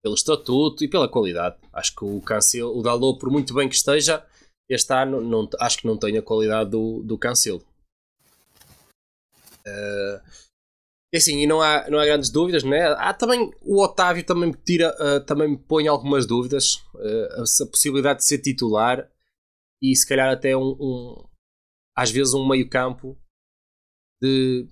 Pelo 0.02 0.14
estatuto 0.14 0.84
e 0.84 0.88
pela 0.88 1.08
qualidade. 1.08 1.56
Acho 1.72 1.94
que 1.94 2.04
o 2.04 2.20
Cancelo, 2.20 2.78
o 2.78 2.82
Dalot, 2.82 3.18
por 3.18 3.30
muito 3.30 3.54
bem 3.54 3.68
que 3.68 3.74
esteja, 3.74 4.24
este 4.68 4.92
ano 4.92 5.20
não, 5.20 5.48
acho 5.60 5.78
que 5.78 5.86
não 5.86 5.96
tem 5.96 6.18
a 6.18 6.22
qualidade 6.22 6.70
do, 6.70 7.02
do 7.02 7.18
Cancelo. 7.18 7.64
Uh, 9.66 10.20
e 11.12 11.16
assim, 11.16 11.40
e 11.40 11.46
não 11.46 11.60
há, 11.62 11.88
não 11.88 11.98
há 11.98 12.04
grandes 12.04 12.30
dúvidas, 12.30 12.62
né? 12.62 12.88
Há 12.98 13.14
também 13.14 13.50
o 13.62 13.82
Otávio 13.82 14.24
também 14.24 14.50
me 14.50 14.56
tira, 14.56 14.94
uh, 15.00 15.24
também 15.24 15.50
me 15.50 15.58
põe 15.58 15.88
algumas 15.88 16.26
dúvidas. 16.26 16.76
Uh, 16.94 17.62
a 17.62 17.66
possibilidade 17.70 18.20
de 18.20 18.26
ser 18.26 18.38
titular 18.38 19.08
e 19.80 19.94
se 19.94 20.06
calhar 20.06 20.30
até 20.32 20.56
um, 20.56 20.76
um 20.80 21.28
às 21.96 22.10
vezes 22.10 22.34
um 22.34 22.46
meio-campo 22.46 23.16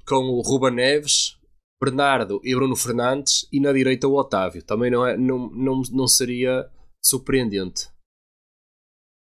com 0.07 0.25
o 0.25 0.41
Ruba 0.41 0.71
Neves, 0.71 1.39
Bernardo 1.83 2.41
e 2.43 2.55
Bruno 2.55 2.75
Fernandes 2.77 3.47
e 3.53 3.61
na 3.61 3.73
direita 3.73 4.09
o 4.09 4.15
Otávio. 4.15 4.63
Também 4.63 4.91
não, 4.91 5.07
é, 5.07 5.17
não, 5.17 5.51
não, 5.51 5.83
não 5.93 6.07
seria 6.07 6.69
surpreendente. 7.03 7.89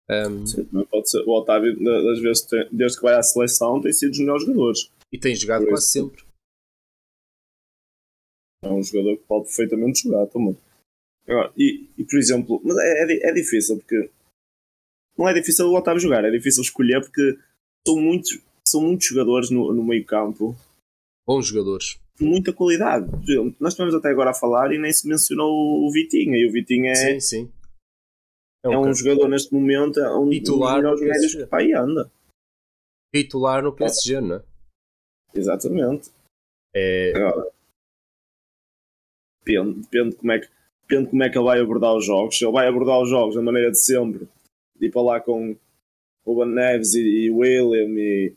Um, 0.10 0.46
Sim, 0.46 0.68
não 0.72 0.86
pode 0.86 1.10
ser. 1.10 1.22
O 1.22 1.32
Otávio, 1.32 1.78
das 1.82 2.20
vezes, 2.20 2.48
desde 2.72 2.98
que 2.98 3.04
vai 3.04 3.16
à 3.16 3.24
seleção, 3.24 3.82
tem 3.82 3.94
sido 3.94 4.12
dos 4.12 4.20
melhores 4.20 4.46
jogadores. 4.46 4.92
E 5.12 5.18
tem 5.18 5.36
jogado 5.36 5.66
quase 5.68 5.90
sempre. 5.90 6.24
É 8.64 8.70
um 8.70 8.82
jogador 8.82 9.18
que 9.18 9.24
pode 9.24 9.46
perfeitamente 9.46 10.04
jogar 10.04 10.26
também. 10.28 10.58
E, 11.58 11.88
e, 11.98 12.04
por 12.04 12.18
exemplo, 12.18 12.62
mas 12.64 12.78
é, 12.78 13.04
é, 13.04 13.30
é, 13.30 13.34
difícil 13.34 13.78
porque 13.78 14.10
não 15.18 15.28
é 15.28 15.34
difícil 15.34 15.68
o 15.68 15.76
Otávio 15.76 16.02
jogar, 16.02 16.26
é 16.26 16.32
difícil 16.32 16.62
escolher 16.62 17.02
porque 17.02 17.38
são 17.88 17.98
muitos, 17.98 18.42
são 18.68 18.82
muitos 18.82 19.08
jogadores 19.08 19.50
no, 19.50 19.74
no 19.74 19.84
meio 19.84 20.06
campo. 20.06 20.56
Bons 21.26 21.48
jogadores. 21.48 21.98
De 22.18 22.26
muita 22.26 22.52
qualidade. 22.52 23.10
Nós 23.60 23.74
estamos 23.74 23.96
até 23.96 24.10
agora 24.10 24.32
a 24.32 24.36
falar 24.36 24.74
e 24.74 24.78
nem 24.78 24.92
se 24.92 25.08
mencionou 25.08 25.50
o 25.50 25.92
Vitinho. 25.92 26.36
E 26.36 26.48
o 26.48 26.52
Vitinho 26.52 26.88
é, 26.88 26.96
sim, 26.96 27.20
sim. 27.20 27.52
É, 28.64 28.70
um, 28.70 28.74
é 28.74 28.78
um 28.80 28.94
jogador 28.94 29.28
neste 29.28 29.54
momento, 29.54 30.00
é 30.00 30.18
um 30.18 30.30
titular 30.30 30.82
dos 30.82 31.02
melhores 31.02 31.36
que 31.36 31.46
pai 31.46 31.74
anda. 31.74 32.10
Titular 33.14 33.62
no 33.62 33.76
PSG, 33.76 34.16
é. 34.16 34.22
não 34.22 34.36
é? 34.38 34.44
Exatamente. 35.34 36.12
É... 36.74 37.12
Agora, 37.16 37.52
depende, 39.44 39.82
depende, 39.82 40.16
como 40.16 40.32
é 40.32 40.40
que, 40.40 40.50
depende 40.88 41.10
como 41.10 41.24
é 41.24 41.30
que 41.30 41.38
ele 41.38 41.46
vai 41.46 41.60
abordar 41.60 41.96
os 41.96 42.06
jogos. 42.06 42.38
Se 42.38 42.46
ele 42.46 42.54
vai 42.54 42.68
abordar 42.68 43.02
os 43.02 43.10
jogos 43.10 43.36
da 43.36 43.42
maneira 43.42 43.70
de 43.70 43.80
sempre, 43.80 44.28
de 44.76 44.88
ir 44.88 44.92
para 44.92 45.02
lá 45.02 45.20
com 45.20 45.56
Ruben 46.26 46.54
Neves 46.54 46.94
e, 46.94 47.26
e 47.26 47.30
William 47.30 48.00
e 48.00 48.34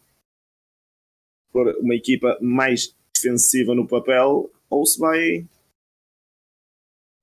uma 1.80 1.94
equipa 1.94 2.36
mais 2.40 2.94
defensiva 3.14 3.74
no 3.74 3.88
papel, 3.88 4.50
ou 4.68 4.84
se 4.84 4.98
vai 4.98 5.46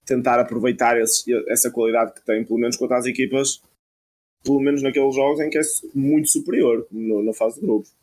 tentar 0.05 0.39
aproveitar 0.39 0.99
esse, 0.99 1.31
essa 1.49 1.71
qualidade 1.71 2.13
que 2.13 2.25
tem, 2.25 2.45
pelo 2.45 2.59
menos 2.59 2.77
contra 2.77 2.97
as 2.97 3.05
equipas, 3.05 3.61
pelo 4.43 4.59
menos 4.59 4.81
naqueles 4.81 5.15
jogos 5.15 5.39
em 5.39 5.49
que 5.49 5.57
é 5.57 5.61
muito 5.93 6.29
superior, 6.29 6.87
no, 6.91 7.23
na 7.23 7.33
fase 7.33 7.59
de 7.59 7.65
grupos. 7.65 7.93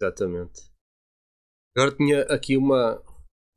Exatamente. 0.00 0.70
Agora 1.76 1.94
tinha 1.94 2.22
aqui 2.22 2.56
uma 2.56 3.02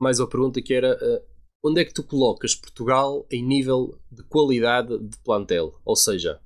mais 0.02 0.20
uma 0.20 0.30
pergunta 0.30 0.62
que 0.62 0.74
era 0.74 0.96
uh, 0.96 1.26
onde 1.64 1.82
é 1.82 1.86
que 1.86 1.94
tu 1.94 2.06
colocas 2.06 2.54
Portugal 2.54 3.26
em 3.32 3.42
nível 3.42 3.98
de 4.12 4.22
qualidade 4.24 4.98
de 5.00 5.18
plantel? 5.20 5.80
Ou 5.86 5.96
seja, 5.96 6.42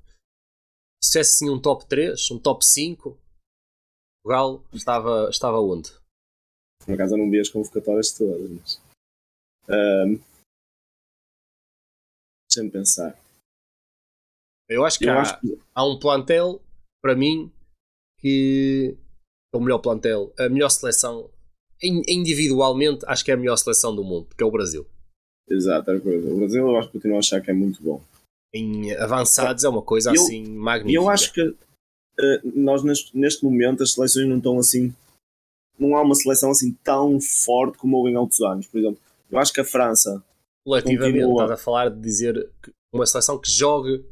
se 1.02 1.18
é 1.18 1.22
assim 1.22 1.50
um 1.50 1.60
top 1.60 1.86
3, 1.86 2.30
um 2.30 2.38
top 2.38 2.64
5, 2.64 3.18
Portugal 4.22 4.64
estava, 4.72 5.28
estava 5.28 5.60
onde? 5.60 5.90
Por 6.84 6.94
acaso 6.94 7.14
eu 7.14 7.18
não 7.18 7.30
vi 7.30 7.40
as 7.40 7.48
convocatórias 7.48 8.12
todas, 8.12 8.48
mas. 8.50 8.80
Um, 9.68 10.20
Deixa-me 12.48 12.70
pensar. 12.70 13.18
Eu 14.68 14.84
acho 14.84 14.98
que, 14.98 15.06
eu 15.06 15.12
há, 15.12 15.20
acho 15.20 15.40
que... 15.40 15.58
há 15.74 15.84
um 15.86 15.98
plantel, 15.98 16.60
para 17.02 17.14
mim, 17.14 17.50
que 18.18 18.96
é 19.54 19.56
o 19.56 19.60
melhor 19.60 19.78
plantel, 19.78 20.32
a 20.38 20.48
melhor 20.48 20.68
seleção, 20.68 21.30
individualmente, 21.82 23.04
acho 23.06 23.24
que 23.24 23.30
é 23.30 23.34
a 23.34 23.36
melhor 23.36 23.56
seleção 23.56 23.94
do 23.94 24.04
mundo, 24.04 24.28
que 24.36 24.42
é 24.42 24.46
o 24.46 24.50
Brasil. 24.50 24.86
Exato, 25.48 25.90
é 25.90 26.00
coisa. 26.00 26.28
O 26.28 26.38
Brasil 26.38 26.68
eu 26.68 26.76
acho 26.76 26.88
que 26.88 26.94
continuo 26.94 27.16
a 27.16 27.20
achar 27.20 27.40
que 27.40 27.50
é 27.50 27.54
muito 27.54 27.82
bom. 27.82 28.02
Em 28.52 28.94
avançados 28.96 29.64
é 29.64 29.68
uma 29.68 29.82
coisa 29.82 30.10
eu, 30.10 30.14
assim 30.14 30.44
magnífica. 30.44 31.00
Eu 31.00 31.08
acho 31.08 31.32
que 31.32 31.42
uh, 31.42 31.56
nós 32.54 32.82
neste, 32.82 33.16
neste 33.16 33.44
momento 33.44 33.82
as 33.82 33.92
seleções 33.92 34.28
não 34.28 34.36
estão 34.38 34.58
assim. 34.58 34.94
Não 35.78 35.96
há 35.96 36.02
uma 36.02 36.14
seleção 36.14 36.50
assim 36.50 36.72
tão 36.84 37.20
forte 37.20 37.78
como 37.78 37.96
houve 37.96 38.10
em 38.10 38.16
outros 38.16 38.40
anos. 38.40 38.66
Por 38.66 38.78
exemplo, 38.78 39.00
eu 39.30 39.38
acho 39.38 39.52
que 39.52 39.60
a 39.60 39.64
França. 39.64 40.22
Coletivamente, 40.68 41.20
continua... 41.20 41.44
estás 41.44 41.50
a 41.50 41.64
falar 41.64 41.88
de 41.88 42.00
dizer 42.00 42.50
uma 42.92 43.06
seleção 43.06 43.38
que 43.38 43.50
jogue 43.50 44.04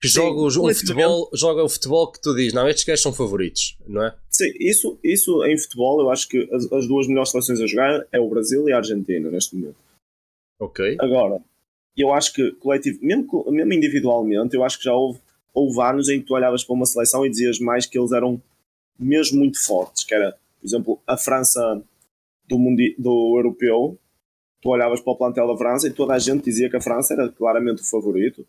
que 0.00 0.08
Sim, 0.08 0.14
joga 0.14 0.40
o, 0.40 0.74
futebol, 0.74 1.30
joga 1.32 1.62
o 1.62 1.68
futebol 1.68 2.10
que 2.10 2.20
tu 2.20 2.34
dizes, 2.34 2.52
não, 2.52 2.68
estes 2.68 2.84
gajos 2.84 3.02
são 3.02 3.12
favoritos, 3.12 3.78
não 3.86 4.04
é? 4.04 4.16
Sim, 4.30 4.52
isso, 4.58 4.98
isso 5.02 5.44
em 5.44 5.56
futebol 5.56 6.00
eu 6.00 6.10
acho 6.10 6.28
que 6.28 6.48
as, 6.52 6.72
as 6.72 6.88
duas 6.88 7.06
melhores 7.06 7.30
seleções 7.30 7.60
a 7.60 7.66
jogar 7.66 8.04
é 8.10 8.18
o 8.18 8.28
Brasil 8.28 8.68
e 8.68 8.72
a 8.72 8.78
Argentina 8.78 9.30
neste 9.30 9.54
momento. 9.54 9.76
Ok. 10.60 10.96
Agora, 11.00 11.40
eu 11.96 12.12
acho 12.12 12.32
que 12.32 12.50
coletivo, 12.52 12.98
mesmo, 13.00 13.44
mesmo 13.52 13.72
individualmente, 13.72 14.56
eu 14.56 14.64
acho 14.64 14.78
que 14.78 14.84
já 14.84 14.94
houve 14.94 15.20
houve 15.54 15.80
anos 15.82 16.08
em 16.08 16.20
que 16.20 16.26
tu 16.26 16.34
olhavas 16.34 16.64
para 16.64 16.74
uma 16.74 16.86
seleção 16.86 17.24
e 17.26 17.30
dizias 17.30 17.58
mais 17.58 17.86
que 17.86 17.98
eles 17.98 18.12
eram 18.12 18.42
mesmo 18.98 19.38
muito 19.38 19.62
fortes, 19.62 20.04
que 20.04 20.14
era, 20.14 20.32
por 20.32 20.66
exemplo, 20.66 21.00
a 21.06 21.16
França 21.16 21.82
do, 22.48 22.58
mundi 22.58 22.94
do 22.98 23.36
europeu, 23.36 23.98
tu 24.62 24.68
olhavas 24.70 25.00
para 25.00 25.12
o 25.12 25.16
plantel 25.16 25.48
da 25.48 25.56
França 25.56 25.88
e 25.88 25.92
toda 25.92 26.14
a 26.14 26.18
gente 26.18 26.44
dizia 26.44 26.70
que 26.70 26.76
a 26.76 26.80
França 26.80 27.12
era 27.12 27.28
claramente 27.28 27.82
o 27.82 27.90
favorito. 27.90 28.46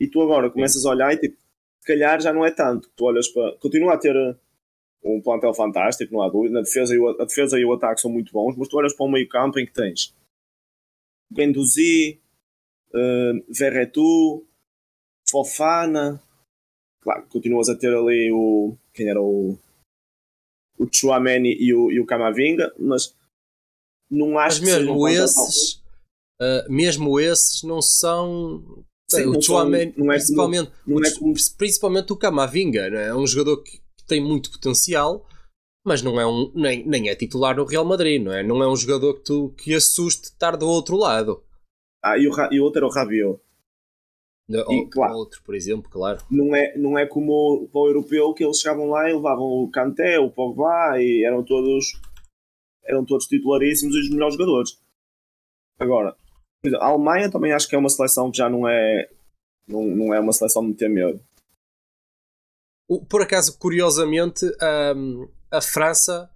E 0.00 0.08
tu 0.08 0.22
agora 0.22 0.50
começas 0.50 0.84
a 0.84 0.90
olhar 0.90 1.12
e 1.12 1.18
tipo, 1.18 1.36
se 1.80 1.86
calhar 1.86 2.20
já 2.20 2.32
não 2.32 2.44
é 2.44 2.50
tanto. 2.50 2.90
Tu 2.96 3.04
olhas 3.04 3.28
para. 3.28 3.52
Continua 3.58 3.94
a 3.94 3.98
ter 3.98 4.16
uh, 4.16 4.34
um 5.04 5.20
plantel 5.20 5.52
fantástico, 5.52 6.14
não 6.14 6.22
há 6.22 6.30
dúvida. 6.30 6.58
A 6.58 6.62
defesa, 6.62 6.94
e 6.94 6.98
o, 6.98 7.08
a 7.08 7.24
defesa 7.24 7.58
e 7.58 7.64
o 7.64 7.74
ataque 7.74 8.00
são 8.00 8.10
muito 8.10 8.32
bons, 8.32 8.56
mas 8.56 8.68
tu 8.68 8.78
olhas 8.78 8.94
para 8.94 9.04
o 9.04 9.10
meio 9.10 9.28
campo 9.28 9.58
em 9.58 9.66
que 9.66 9.72
tens 9.72 10.14
Guendouzi, 11.30 12.18
uh, 12.88 13.44
Verretu, 13.48 14.46
Fofana. 15.28 16.22
Claro, 17.02 17.26
continuas 17.28 17.68
a 17.68 17.76
ter 17.76 17.94
ali 17.94 18.32
o. 18.32 18.74
Quem 18.94 19.08
era 19.08 19.20
o. 19.20 19.58
O 20.78 20.88
Chouameni 20.90 21.54
e 21.60 21.72
o, 21.72 21.92
e 21.92 22.00
o 22.00 22.06
Camavinga, 22.06 22.74
mas 22.78 23.14
não 24.10 24.38
acho 24.38 24.60
mas 24.60 24.70
mesmo 24.70 25.08
esses, 25.08 25.74
uh, 26.40 26.70
mesmo 26.70 27.20
esses 27.20 27.62
não 27.62 27.80
são 27.80 28.84
Sim, 29.10 29.26
o 29.26 29.40
Chouameni, 29.40 29.94
não 29.96 30.10
é 30.10 30.16
principalmente, 30.16 30.72
não 30.86 31.04
é 31.04 31.10
como... 31.14 31.34
principalmente 31.58 32.12
o 32.12 32.16
Camavinga, 32.16 32.90
né? 32.90 33.08
é 33.08 33.14
um 33.14 33.26
jogador 33.26 33.62
que, 33.62 33.78
que, 33.78 34.04
tem 34.06 34.22
muito 34.22 34.50
potencial, 34.50 35.26
mas 35.84 36.02
não 36.02 36.20
é 36.20 36.26
um, 36.26 36.50
nem, 36.54 36.86
nem 36.86 37.08
é 37.08 37.14
titular 37.14 37.56
no 37.56 37.64
Real 37.64 37.84
Madrid, 37.84 38.22
não 38.22 38.32
é? 38.32 38.42
Não 38.42 38.62
é 38.62 38.68
um 38.68 38.76
jogador 38.76 39.14
que, 39.14 39.24
tu, 39.24 39.54
que 39.56 39.74
assuste 39.74 40.28
estar 40.28 40.56
do 40.56 40.66
outro 40.66 40.96
lado. 40.96 41.42
Ah, 42.02 42.18
e 42.18 42.26
o, 42.26 42.32
e 42.50 42.60
o 42.60 42.64
outro 42.64 42.78
era 42.78 42.86
o 42.86 42.90
Rabiot. 42.90 43.40
E, 44.48 44.86
claro, 44.90 45.14
outro, 45.14 45.42
por 45.42 45.54
exemplo, 45.54 45.90
claro. 45.90 46.22
Não 46.30 46.54
é, 46.54 46.76
não 46.76 46.98
é 46.98 47.06
como 47.06 47.32
o, 47.32 47.68
o 47.72 47.88
europeu 47.88 48.34
que 48.34 48.44
eles 48.44 48.58
chegavam 48.58 48.90
lá 48.90 49.08
e 49.08 49.14
levavam 49.14 49.46
o 49.46 49.70
Kanté, 49.70 50.18
o 50.18 50.30
Pogba 50.30 51.00
e 51.00 51.24
eram 51.24 51.42
todos 51.42 51.98
eram 52.86 53.04
todos 53.04 53.26
titularíssimos 53.26 53.94
e 53.96 54.00
os 54.00 54.10
melhores 54.10 54.34
jogadores. 54.34 54.78
Agora, 55.78 56.16
a 56.80 56.86
Alemanha 56.86 57.30
também 57.30 57.52
acho 57.52 57.68
que 57.68 57.74
é 57.74 57.78
uma 57.78 57.88
seleção 57.88 58.30
que 58.30 58.38
já 58.38 58.48
não 58.48 58.68
é 58.68 59.10
não, 59.66 59.82
não 59.84 60.14
é 60.14 60.20
uma 60.20 60.32
seleção 60.32 60.70
de 60.70 60.76
ter 60.76 60.88
medo. 60.88 61.22
Por 63.08 63.22
acaso, 63.22 63.58
curiosamente, 63.58 64.44
um, 64.94 65.28
a 65.50 65.60
França 65.60 66.30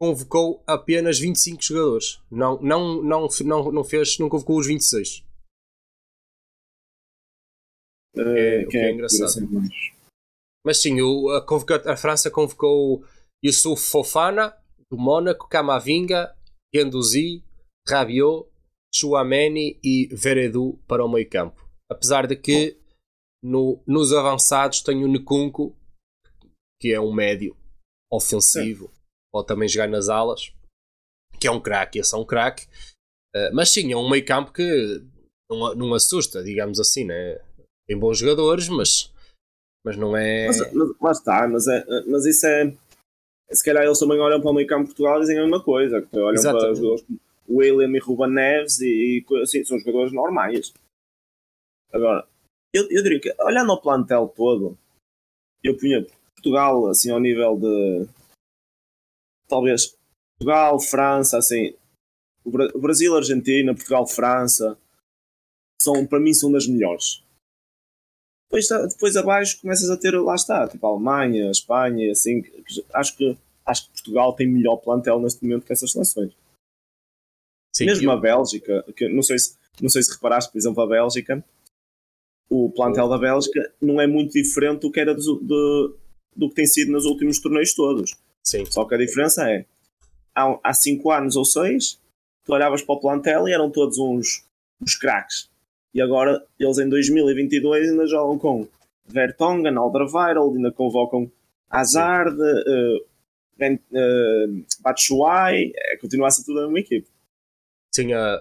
convocou 0.00 0.62
apenas 0.66 1.18
25 1.18 1.62
jogadores. 1.62 2.20
Não, 2.30 2.60
não, 2.60 3.02
não, 3.02 3.28
não, 3.44 3.72
não 3.72 3.84
fez, 3.84 4.18
não 4.18 4.28
convocou 4.28 4.58
os 4.58 4.66
26. 4.66 5.24
Uh, 8.14 8.20
é, 8.20 8.64
o 8.64 8.68
que 8.68 8.78
é, 8.78 8.88
é 8.88 8.92
engraçado. 8.92 9.48
Mas 10.64 10.80
sim, 10.80 11.00
o, 11.00 11.30
a, 11.30 11.44
a 11.92 11.96
França 11.96 12.30
convocou 12.30 13.04
Yusuf 13.44 13.90
Fofana, 13.90 14.56
do 14.92 14.98
Mónaco, 14.98 15.48
Camavinga, 15.48 16.36
Guendouzi, 16.70 17.42
Rabiot, 17.88 18.46
Chouameni 18.94 19.80
e 19.82 20.06
Veredu 20.12 20.78
para 20.86 21.02
o 21.02 21.08
meio 21.08 21.28
campo. 21.30 21.66
Apesar 21.90 22.26
de 22.26 22.36
que 22.36 22.78
no, 23.42 23.82
nos 23.86 24.12
avançados 24.12 24.82
tem 24.82 25.02
o 25.02 25.08
Nekunku, 25.08 25.74
que 26.78 26.92
é 26.92 27.00
um 27.00 27.10
médio 27.10 27.56
ofensivo, 28.12 28.88
sim. 28.88 29.00
pode 29.32 29.46
também 29.46 29.66
jogar 29.66 29.88
nas 29.88 30.10
alas, 30.10 30.52
que 31.40 31.46
é 31.46 31.50
um 31.50 31.60
craque, 31.60 31.98
esse 31.98 32.14
é 32.14 32.18
um 32.18 32.26
craque. 32.26 32.66
Uh, 33.34 33.48
mas 33.54 33.70
sim, 33.70 33.90
é 33.90 33.96
um 33.96 34.10
meio 34.10 34.26
campo 34.26 34.52
que 34.52 35.02
não, 35.50 35.74
não 35.74 35.94
assusta, 35.94 36.44
digamos 36.44 36.78
assim, 36.78 37.04
né? 37.04 37.40
Tem 37.88 37.98
bons 37.98 38.18
jogadores, 38.18 38.68
mas, 38.68 39.10
mas 39.86 39.96
não 39.96 40.14
é. 40.14 40.48
Mas, 40.48 40.58
mas, 40.74 40.90
lá 41.00 41.12
está, 41.12 41.48
mas, 41.48 41.66
é, 41.66 41.82
mas 42.06 42.26
isso 42.26 42.46
é 42.46 42.76
se 43.52 43.64
calhar 43.64 43.84
eles 43.84 43.98
também 43.98 44.18
olham 44.18 44.40
para 44.40 44.50
o 44.50 44.54
meio 44.54 44.66
campo 44.66 44.82
de 44.82 44.88
Portugal 44.88 45.18
e 45.18 45.20
dizem 45.20 45.38
a 45.38 45.42
mesma 45.42 45.62
coisa. 45.62 46.08
Olham 46.12 46.32
Exatamente. 46.32 46.62
para 46.62 46.72
os 46.72 46.78
jogadores 46.78 47.04
como 47.04 47.20
William 47.48 47.96
e 47.96 47.98
Ruben 47.98 48.30
Neves 48.30 48.80
e, 48.80 49.24
e 49.28 49.42
assim, 49.42 49.64
são 49.64 49.78
jogadores 49.78 50.12
normais. 50.12 50.72
Agora, 51.92 52.26
eu, 52.72 52.88
eu 52.90 53.02
diria 53.02 53.20
que 53.20 53.34
olhando 53.42 53.72
ao 53.72 53.80
plantel 53.80 54.32
todo, 54.34 54.78
eu 55.62 55.76
punha 55.76 56.06
Portugal 56.34 56.86
assim 56.88 57.10
ao 57.10 57.20
nível 57.20 57.58
de 57.58 58.08
talvez 59.48 59.94
Portugal, 60.38 60.80
França, 60.80 61.38
assim, 61.38 61.74
o 62.44 62.80
Brasil, 62.80 63.16
Argentina, 63.16 63.74
Portugal, 63.74 64.06
França, 64.06 64.76
são, 65.80 66.06
para 66.06 66.18
mim 66.18 66.32
são 66.32 66.50
das 66.50 66.66
melhores. 66.66 67.22
Depois, 68.52 68.68
depois 68.92 69.16
abaixo 69.16 69.58
começas 69.62 69.88
a 69.88 69.96
ter, 69.96 70.10
lá 70.10 70.34
está, 70.34 70.68
tipo 70.68 70.86
Alemanha, 70.86 71.50
Espanha, 71.50 72.12
assim, 72.12 72.42
acho 72.92 73.16
que, 73.16 73.34
acho 73.64 73.84
que 73.84 73.92
Portugal 73.92 74.34
tem 74.34 74.46
melhor 74.46 74.76
plantel 74.76 75.18
neste 75.20 75.42
momento 75.42 75.64
que 75.64 75.72
essas 75.72 75.90
seleções. 75.90 76.34
Sim, 77.74 77.86
Mesmo 77.86 78.10
eu... 78.10 78.12
a 78.12 78.16
Bélgica, 78.18 78.84
que 78.94 79.08
não 79.08 79.22
sei, 79.22 79.38
se, 79.38 79.56
não 79.80 79.88
sei 79.88 80.02
se 80.02 80.12
reparaste, 80.12 80.52
por 80.52 80.58
exemplo, 80.58 80.82
a 80.82 80.86
Bélgica, 80.86 81.42
o 82.50 82.70
plantel 82.70 83.08
da 83.08 83.16
Bélgica 83.16 83.72
não 83.80 83.98
é 83.98 84.06
muito 84.06 84.34
diferente 84.34 84.82
do 84.82 84.92
que 84.92 85.00
era 85.00 85.14
do, 85.14 85.36
do, 85.36 85.96
do 86.36 86.48
que 86.50 86.54
tem 86.54 86.66
sido 86.66 86.92
nos 86.92 87.06
últimos 87.06 87.40
torneios 87.40 87.72
todos. 87.72 88.14
Sim. 88.44 88.66
Só 88.66 88.84
que 88.84 88.94
a 88.94 88.98
diferença 88.98 89.50
é, 89.50 89.64
há, 90.34 90.60
há 90.62 90.74
cinco 90.74 91.10
anos 91.10 91.36
ou 91.36 91.46
seis, 91.46 91.98
tu 92.44 92.52
olhavas 92.52 92.82
para 92.82 92.94
o 92.94 93.00
plantel 93.00 93.48
e 93.48 93.54
eram 93.54 93.70
todos 93.70 93.96
uns, 93.96 94.44
uns 94.82 94.94
craques. 94.94 95.50
E 95.94 96.00
agora 96.00 96.44
eles 96.58 96.78
em 96.78 96.88
2022 96.88 97.90
ainda 97.90 98.06
jogam 98.06 98.38
com 98.38 98.68
Vertonghen, 99.06 99.76
Alderweireld, 99.76 100.56
ainda 100.56 100.72
convocam 100.72 101.30
Hazard, 101.70 102.36
uh, 102.40 103.06
ben, 103.56 103.80
uh, 103.90 104.64
Batshuayi, 104.80 105.72
é, 105.74 105.96
continua 105.96 106.28
a 106.28 106.30
ser 106.30 106.44
tudo 106.44 106.60
a 106.60 106.62
mesma 106.64 106.80
equipe. 106.80 107.08
Sim, 107.94 108.12
a, 108.12 108.34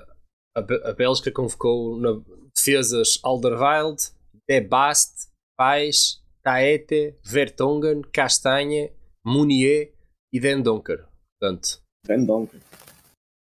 a, 0.55 0.59
a 0.89 0.93
Bélgica 0.93 1.31
convocou 1.31 1.97
na 1.97 2.21
defesas 2.55 3.19
Alderweireld, 3.23 4.11
De 4.47 4.61
Bast, 4.61 5.27
Pais, 5.57 6.21
Taete, 6.43 7.15
Vertonghen, 7.23 8.01
Castanha, 8.11 8.91
Munier 9.25 9.93
e 10.33 10.39
Den 10.39 10.61
Donker. 10.61 11.05
Portanto, 11.39 11.81
Den 12.05 12.25
Donker. 12.25 12.59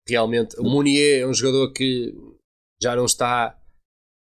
Realmente, 0.07 0.59
o 0.59 0.63
Munier 0.63 1.23
é 1.23 1.27
um 1.27 1.33
jogador 1.33 1.71
que 1.73 2.13
já 2.81 2.95
não 2.95 3.05
está 3.05 3.59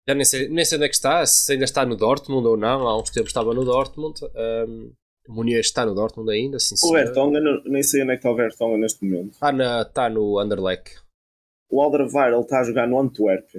já 0.07 0.13
nem 0.13 0.25
sei, 0.25 0.47
nem 0.49 0.63
sei 0.63 0.77
onde 0.77 0.85
é 0.85 0.89
que 0.89 0.95
está, 0.95 1.25
se 1.25 1.51
ainda 1.51 1.65
está 1.65 1.85
no 1.85 1.95
Dortmund 1.95 2.47
ou 2.47 2.55
não. 2.55 2.87
Há 2.87 2.99
uns 2.99 3.09
tempos 3.09 3.29
estava 3.29 3.53
no 3.53 3.65
Dortmund. 3.65 4.19
Um, 4.23 4.93
o 5.27 5.33
Munier 5.33 5.59
está 5.59 5.85
no 5.85 5.95
Dortmund 5.95 6.29
ainda, 6.31 6.59
sim 6.59 6.75
O 6.83 6.93
Vertonghen, 6.93 7.41
nem 7.65 7.81
sei 7.81 8.03
onde 8.03 8.11
é 8.11 8.15
que 8.15 8.19
está 8.19 8.29
o 8.29 8.35
Vertonghen 8.35 8.79
neste 8.79 9.03
momento. 9.03 9.33
Está, 9.33 9.51
na, 9.51 9.81
está 9.81 10.09
no 10.09 10.37
Anderlecht. 10.37 11.01
O 11.71 11.81
Alderweireld 11.81 12.43
está 12.43 12.59
a 12.59 12.63
jogar 12.63 12.87
no 12.87 12.99
Antwerp. 12.99 13.49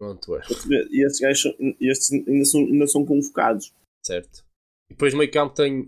No 0.00 0.08
Antwerp. 0.08 0.44
E 0.90 1.06
estes 1.06 1.20
gajos 1.20 1.54
estes 1.80 2.12
ainda, 2.12 2.44
são, 2.44 2.60
ainda 2.60 2.86
são 2.88 3.06
convocados. 3.06 3.72
Certo. 4.04 4.44
E 4.90 4.94
depois 4.94 5.12
no 5.12 5.20
meio 5.20 5.30
campo 5.30 5.54
tem 5.54 5.86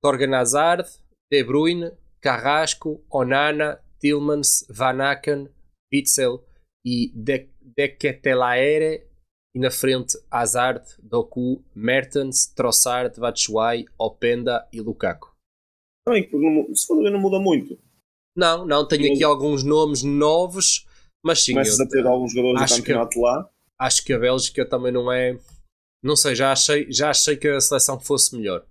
Torgan 0.00 0.36
Hazard, 0.36 0.88
De 1.28 1.42
Bruyne, 1.42 1.90
Carrasco, 2.20 3.04
Onana, 3.10 3.80
Tillmans, 3.98 4.64
Van 4.70 5.00
Aken, 5.00 5.48
Witzel 5.92 6.44
e 6.84 7.10
De, 7.12 7.50
De 7.60 7.88
Ketelaere 7.88 9.04
e 9.56 9.58
na 9.58 9.70
frente 9.70 10.18
Hazard, 10.30 10.84
Doku, 11.02 11.64
Mertens, 11.74 12.46
Trossard, 12.46 13.18
Batshuayi, 13.18 13.86
Openda 13.98 14.68
e 14.70 14.82
Lukaku. 14.82 15.34
Também, 16.06 16.28
se 16.74 16.86
for 16.86 17.02
ver, 17.02 17.10
não 17.10 17.18
muda 17.18 17.40
muito. 17.40 17.78
Não, 18.36 18.66
não, 18.66 18.86
tenho 18.86 19.10
aqui 19.14 19.24
alguns 19.24 19.62
nomes 19.62 20.02
novos, 20.02 20.86
mas 21.24 21.42
sim. 21.42 21.54
Começas 21.54 21.80
a 21.80 21.88
ter 21.88 22.06
alguns 22.06 22.34
jogadores 22.34 22.70
do 22.70 22.76
campeonato 22.76 23.10
que, 23.12 23.18
lá. 23.18 23.48
Acho 23.80 24.04
que 24.04 24.12
a 24.12 24.18
Bélgica 24.18 24.68
também 24.68 24.92
não 24.92 25.10
é. 25.10 25.38
Não 26.04 26.16
sei, 26.16 26.34
já 26.34 26.52
achei, 26.52 26.92
já 26.92 27.08
achei 27.08 27.34
que 27.34 27.48
a 27.48 27.58
seleção 27.58 27.98
fosse 27.98 28.36
melhor. 28.36 28.62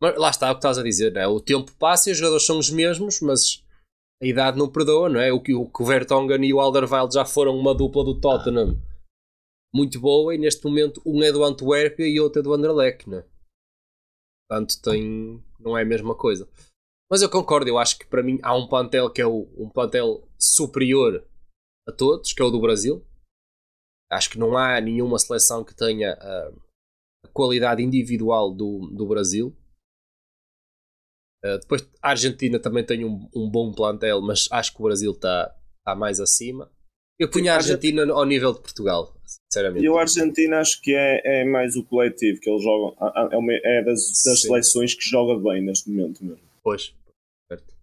Mas 0.00 0.16
lá 0.16 0.30
está 0.30 0.50
o 0.50 0.54
que 0.54 0.60
estás 0.60 0.78
a 0.78 0.82
dizer, 0.82 1.12
não 1.12 1.20
é? 1.20 1.28
O 1.28 1.38
tempo 1.38 1.70
passa 1.78 2.08
e 2.08 2.12
os 2.12 2.18
jogadores 2.18 2.46
são 2.46 2.58
os 2.58 2.70
mesmos, 2.70 3.20
mas 3.20 3.62
a 4.22 4.26
idade 4.26 4.56
não 4.56 4.70
perdoa, 4.70 5.10
não 5.10 5.20
é? 5.20 5.30
O 5.30 5.40
que 5.40 5.52
o, 5.52 5.70
o 5.70 5.84
Vertonghen 5.84 6.46
e 6.46 6.54
o 6.54 6.60
Alderweireld 6.60 7.12
já 7.12 7.26
foram 7.26 7.54
uma 7.58 7.74
dupla 7.74 8.02
do 8.02 8.18
Tottenham 8.18 8.87
muito 9.74 10.00
boa 10.00 10.34
e 10.34 10.38
neste 10.38 10.64
momento 10.64 11.02
um 11.04 11.22
é 11.22 11.30
do 11.30 11.44
Antuérpia 11.44 12.06
e 12.06 12.18
outro 12.18 12.40
é 12.40 12.42
do 12.42 12.52
Anderlecht, 12.52 13.08
né? 13.08 13.24
Portanto, 14.48 14.80
tem, 14.80 15.42
não 15.60 15.76
é 15.76 15.82
a 15.82 15.86
mesma 15.86 16.14
coisa. 16.14 16.48
Mas 17.10 17.22
eu 17.22 17.30
concordo, 17.30 17.68
eu 17.68 17.78
acho 17.78 17.98
que 17.98 18.06
para 18.06 18.22
mim 18.22 18.38
há 18.42 18.54
um 18.54 18.68
plantel 18.68 19.10
que 19.10 19.20
é 19.20 19.26
o, 19.26 19.48
um 19.56 19.68
plantel 19.68 20.26
superior 20.38 21.26
a 21.86 21.92
todos, 21.92 22.32
que 22.32 22.42
é 22.42 22.44
o 22.44 22.50
do 22.50 22.60
Brasil. 22.60 23.04
Acho 24.10 24.30
que 24.30 24.38
não 24.38 24.56
há 24.56 24.80
nenhuma 24.80 25.18
seleção 25.18 25.64
que 25.64 25.74
tenha 25.74 26.14
a, 26.14 26.52
a 27.24 27.28
qualidade 27.28 27.82
individual 27.82 28.54
do, 28.54 28.90
do 28.94 29.06
Brasil. 29.06 29.56
Uh, 31.44 31.58
depois 31.60 31.88
a 32.02 32.10
Argentina 32.10 32.58
também 32.58 32.84
tem 32.84 33.04
um, 33.04 33.28
um, 33.34 33.48
bom 33.48 33.72
plantel, 33.72 34.20
mas 34.20 34.48
acho 34.50 34.74
que 34.74 34.80
o 34.80 34.84
Brasil 34.84 35.12
está 35.12 35.54
tá 35.84 35.94
mais 35.94 36.20
acima. 36.20 36.70
Eu 37.18 37.28
punha 37.28 37.52
a 37.52 37.56
Argentina 37.56 38.10
ao 38.12 38.24
nível 38.24 38.52
de 38.52 38.60
Portugal, 38.60 39.12
sinceramente. 39.26 39.84
E 39.84 39.88
o 39.88 39.98
Argentina 39.98 40.60
acho 40.60 40.80
que 40.80 40.94
é, 40.94 41.42
é 41.42 41.44
mais 41.44 41.74
o 41.74 41.84
coletivo 41.84 42.40
que 42.40 42.48
eles 42.48 42.62
jogam. 42.62 42.96
É, 43.32 43.36
uma, 43.36 43.52
é 43.52 43.82
das, 43.82 44.22
das 44.24 44.42
seleções 44.42 44.94
que 44.94 45.02
joga 45.04 45.36
bem 45.36 45.62
neste 45.62 45.90
momento 45.90 46.24
mesmo. 46.24 46.48
Pois, 46.62 46.94
certo. 47.50 47.74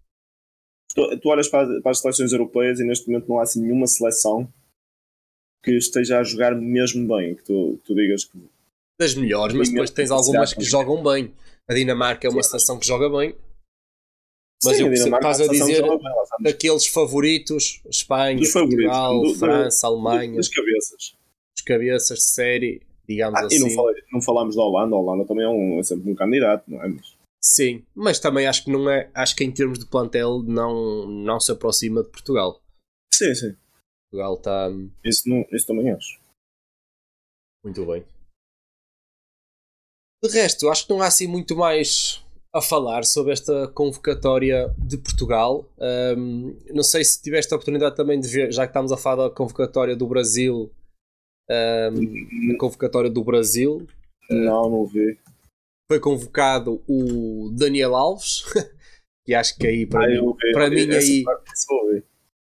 Tu, 0.94 1.20
tu 1.20 1.28
olhas 1.28 1.48
para, 1.48 1.82
para, 1.82 1.90
as 1.90 1.98
seleções 1.98 2.32
europeias 2.32 2.80
e 2.80 2.84
neste 2.84 3.08
momento 3.08 3.28
não 3.28 3.38
há 3.38 3.42
assim 3.42 3.60
nenhuma 3.60 3.86
seleção 3.86 4.50
que 5.62 5.72
esteja 5.72 6.20
a 6.20 6.22
jogar 6.22 6.54
mesmo 6.54 7.06
bem, 7.06 7.34
que 7.34 7.44
tu, 7.44 7.78
tu 7.84 7.94
digas 7.94 8.24
que. 8.24 8.38
Das 8.98 9.14
melhores, 9.14 9.54
mas 9.54 9.68
depois 9.68 9.90
tens 9.90 10.10
algumas 10.10 10.54
que 10.54 10.64
jogam 10.64 11.02
bem. 11.02 11.34
A 11.68 11.74
Dinamarca 11.74 12.26
é 12.26 12.30
uma 12.30 12.42
seleção 12.42 12.78
que 12.78 12.86
joga 12.86 13.10
bem. 13.10 13.34
Mas 14.64 14.76
Sim, 14.76 14.84
eu 14.84 14.92
estás 14.92 15.40
a 15.40 15.48
dizer 15.48 15.84
daqueles 16.40 16.86
favoritos, 16.86 17.82
Espanha, 17.88 18.40
Portugal, 18.52 19.20
do, 19.20 19.34
França, 19.34 19.86
Alemanha. 19.86 20.36
Das 20.36 20.48
cabeças. 20.48 21.16
Os 21.56 21.62
cabeças 21.62 22.18
de 22.18 22.24
série, 22.24 22.82
digamos 23.06 23.38
ah, 23.38 23.46
assim. 23.46 23.56
E 23.56 23.58
não, 23.60 23.66
assim. 23.66 23.76
falei, 23.76 24.02
não 24.12 24.22
falámos 24.22 24.56
da 24.56 24.62
Holanda, 24.62 24.96
a 24.96 24.98
Holanda 24.98 25.24
também 25.26 25.44
é, 25.44 25.48
um, 25.48 25.78
é 25.78 25.82
sempre 25.82 26.10
um 26.10 26.14
candidato, 26.14 26.64
não 26.68 26.82
é? 26.82 26.88
Mas... 26.88 27.16
Sim, 27.42 27.84
mas 27.94 28.18
também 28.18 28.46
acho 28.46 28.64
que 28.64 28.72
não 28.72 28.90
é, 28.90 29.10
acho 29.14 29.36
que 29.36 29.44
em 29.44 29.52
termos 29.52 29.78
de 29.78 29.86
plantel 29.86 30.42
não, 30.42 31.06
não 31.06 31.38
se 31.38 31.52
aproxima 31.52 32.02
de 32.02 32.08
Portugal. 32.08 32.60
Sim, 33.12 33.34
sim. 33.34 33.56
Portugal 34.10 34.34
está. 34.34 34.68
Isso, 35.04 35.28
não, 35.28 35.44
isso 35.52 35.66
também 35.66 35.92
acho. 35.92 36.18
Muito 37.62 37.84
bem. 37.84 38.04
De 40.24 40.30
resto, 40.30 40.68
acho 40.68 40.86
que 40.86 40.92
não 40.92 41.02
há 41.02 41.06
assim 41.06 41.26
muito 41.26 41.54
mais 41.54 42.24
a 42.56 42.62
falar 42.62 43.04
sobre 43.04 43.34
esta 43.34 43.68
convocatória 43.68 44.74
de 44.78 44.96
Portugal. 44.96 45.70
Um, 46.16 46.56
não 46.72 46.82
sei 46.82 47.04
se 47.04 47.20
tiveste 47.20 47.52
a 47.52 47.56
oportunidade 47.56 47.94
também 47.94 48.18
de 48.18 48.26
ver, 48.26 48.50
já 48.50 48.66
que 48.66 48.70
estamos 48.70 48.90
a 48.92 48.96
falar 48.96 49.28
da 49.28 49.34
convocatória 49.34 49.94
do 49.94 50.06
Brasil, 50.06 50.72
um, 51.50 52.54
a 52.54 52.58
convocatória 52.58 53.10
do 53.10 53.22
Brasil. 53.22 53.86
Não, 54.30 54.70
não 54.70 54.86
vi. 54.86 55.18
Foi 55.86 56.00
convocado 56.00 56.82
o 56.88 57.50
Daniel 57.52 57.94
Alves, 57.94 58.42
que 59.26 59.34
acho 59.34 59.56
que 59.58 59.66
aí 59.66 59.86
para 59.86 60.06
ah, 60.06 60.08
mim, 60.08 60.32
vi, 60.32 60.52
para 60.52 60.70
mim 60.70 60.90
aí, 60.90 61.24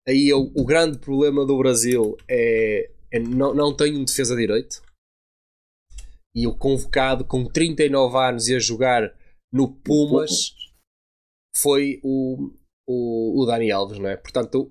aí 0.09 0.33
o, 0.33 0.51
o, 0.57 0.65
grande 0.65 0.99
problema 0.99 1.45
do 1.45 1.59
Brasil 1.59 2.17
é, 2.27 2.91
é 3.13 3.19
não, 3.19 3.55
não 3.55 3.77
tem 3.77 3.97
um 3.99 4.05
defesa 4.05 4.35
direito. 4.35 4.83
E 6.35 6.47
o 6.47 6.55
convocado 6.55 7.23
com 7.23 7.45
39 7.45 8.17
anos 8.17 8.49
e 8.49 8.55
a 8.55 8.59
jogar 8.59 9.20
no 9.53 9.73
Pumas 9.73 10.55
foi 11.57 12.01
o, 12.03 12.51
o, 12.89 13.43
o 13.43 13.47
Dani 13.47 13.71
Alves, 13.71 13.99
não 13.99 14.09
é? 14.09 14.17
Portanto, 14.17 14.71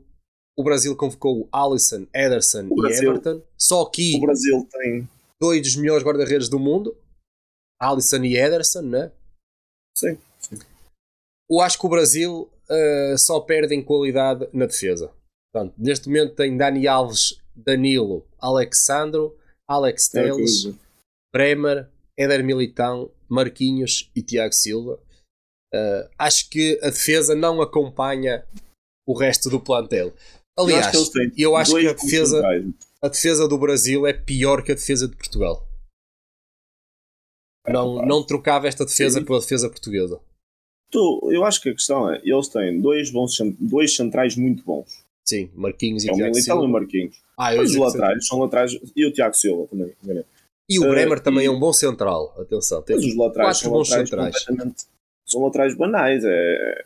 o 0.58 0.64
Brasil 0.64 0.96
convocou 0.96 1.42
o 1.42 1.50
Alisson, 1.52 2.08
Ederson 2.14 2.68
o 2.70 2.74
e 2.74 2.82
Brasil, 2.82 3.10
Everton. 3.12 3.42
Só 3.58 3.86
que 3.86 4.18
o 4.18 4.22
Brasil 4.22 4.68
tem 4.72 5.10
dois 5.40 5.62
dos 5.62 5.76
melhores 5.76 6.04
guarda-redes 6.04 6.50
do 6.50 6.60
mundo, 6.60 6.98
Alisson 7.80 8.24
e 8.24 8.38
Ederson, 8.38 8.82
não 8.82 9.04
é? 9.04 9.12
Sim, 9.98 10.18
sim. 10.40 10.60
Eu 11.50 11.62
acho 11.62 11.80
que 11.80 11.86
o 11.86 11.90
Brasil 11.90 12.50
uh, 12.70 13.18
só 13.18 13.40
perde 13.40 13.74
em 13.74 13.84
qualidade 13.84 14.48
na 14.54 14.66
defesa. 14.66 15.14
Portanto, 15.52 15.74
neste 15.78 16.08
momento 16.08 16.36
tem 16.36 16.56
Dani 16.56 16.88
Alves, 16.88 17.42
Danilo, 17.56 18.28
Alexandro, 18.38 19.38
Alex 19.68 20.10
Teles, 20.10 20.66
é 20.66 20.74
Bremer, 21.34 21.90
Éder 22.18 22.44
Militão, 22.44 23.12
Marquinhos 23.30 24.10
e 24.16 24.22
Tiago 24.22 24.54
Silva. 24.54 25.00
Uh, 25.74 26.10
acho 26.18 26.50
que 26.50 26.80
a 26.82 26.90
defesa 26.90 27.36
não 27.36 27.62
acompanha 27.62 28.44
o 29.08 29.14
resto 29.14 29.50
do 29.50 29.60
plantel. 29.60 30.14
Aliás, 30.58 30.94
eu 30.94 31.02
acho 31.02 31.12
que, 31.12 31.42
eu 31.42 31.56
acho 31.56 31.76
que 31.76 31.88
a, 31.88 31.94
defesa, 31.94 32.42
a 33.02 33.08
defesa 33.08 33.48
do 33.48 33.58
Brasil 33.58 34.06
é 34.06 34.14
pior 34.14 34.64
que 34.64 34.72
a 34.72 34.76
defesa 34.76 35.08
de 35.08 35.16
Portugal. 35.16 35.66
É, 37.66 37.72
não, 37.72 38.06
não 38.06 38.24
trocava 38.26 38.68
esta 38.68 38.86
defesa 38.86 39.20
Sim. 39.20 39.26
pela 39.26 39.40
defesa 39.40 39.70
portuguesa. 39.70 40.20
Tu, 40.92 41.30
eu 41.32 41.46
acho 41.46 41.62
que 41.62 41.70
a 41.70 41.74
questão 41.74 42.12
é, 42.12 42.20
eles 42.24 42.48
têm 42.48 42.82
dois, 42.82 43.12
bons, 43.12 43.38
dois 43.60 43.96
centrais 43.96 44.36
muito 44.36 44.64
bons. 44.64 45.06
Sim, 45.24 45.52
Marquinhos 45.54 46.04
e 46.04 46.10
é 46.10 46.14
Tiago 46.14 46.36
Silva. 46.36 46.66
e 46.66 46.68
Marquinhos. 46.68 47.22
Ah, 47.38 47.56
Mas 47.56 47.70
os 47.70 47.76
laterais 47.76 48.26
são 48.26 48.40
laterais 48.40 48.78
e 48.96 49.06
o 49.06 49.14
Tiago 49.14 49.36
Silva 49.36 49.68
também. 49.68 49.94
E 50.70 50.78
o 50.80 50.84
Bremer 50.84 51.18
uh, 51.18 51.22
também 51.22 51.44
e... 51.44 51.48
é 51.48 51.52
um 51.52 51.60
bom 51.60 51.74
central, 51.74 52.36
atenção. 52.40 52.82
Tem 52.84 52.96
os 52.96 53.16
laterais 53.16 53.58
são 53.58 53.72
bons 53.72 53.90
laterais 53.90 54.44
centrais. 54.44 54.88
São 55.26 55.44
laterais 55.44 55.76
banais. 55.76 56.24
É... 56.24 56.86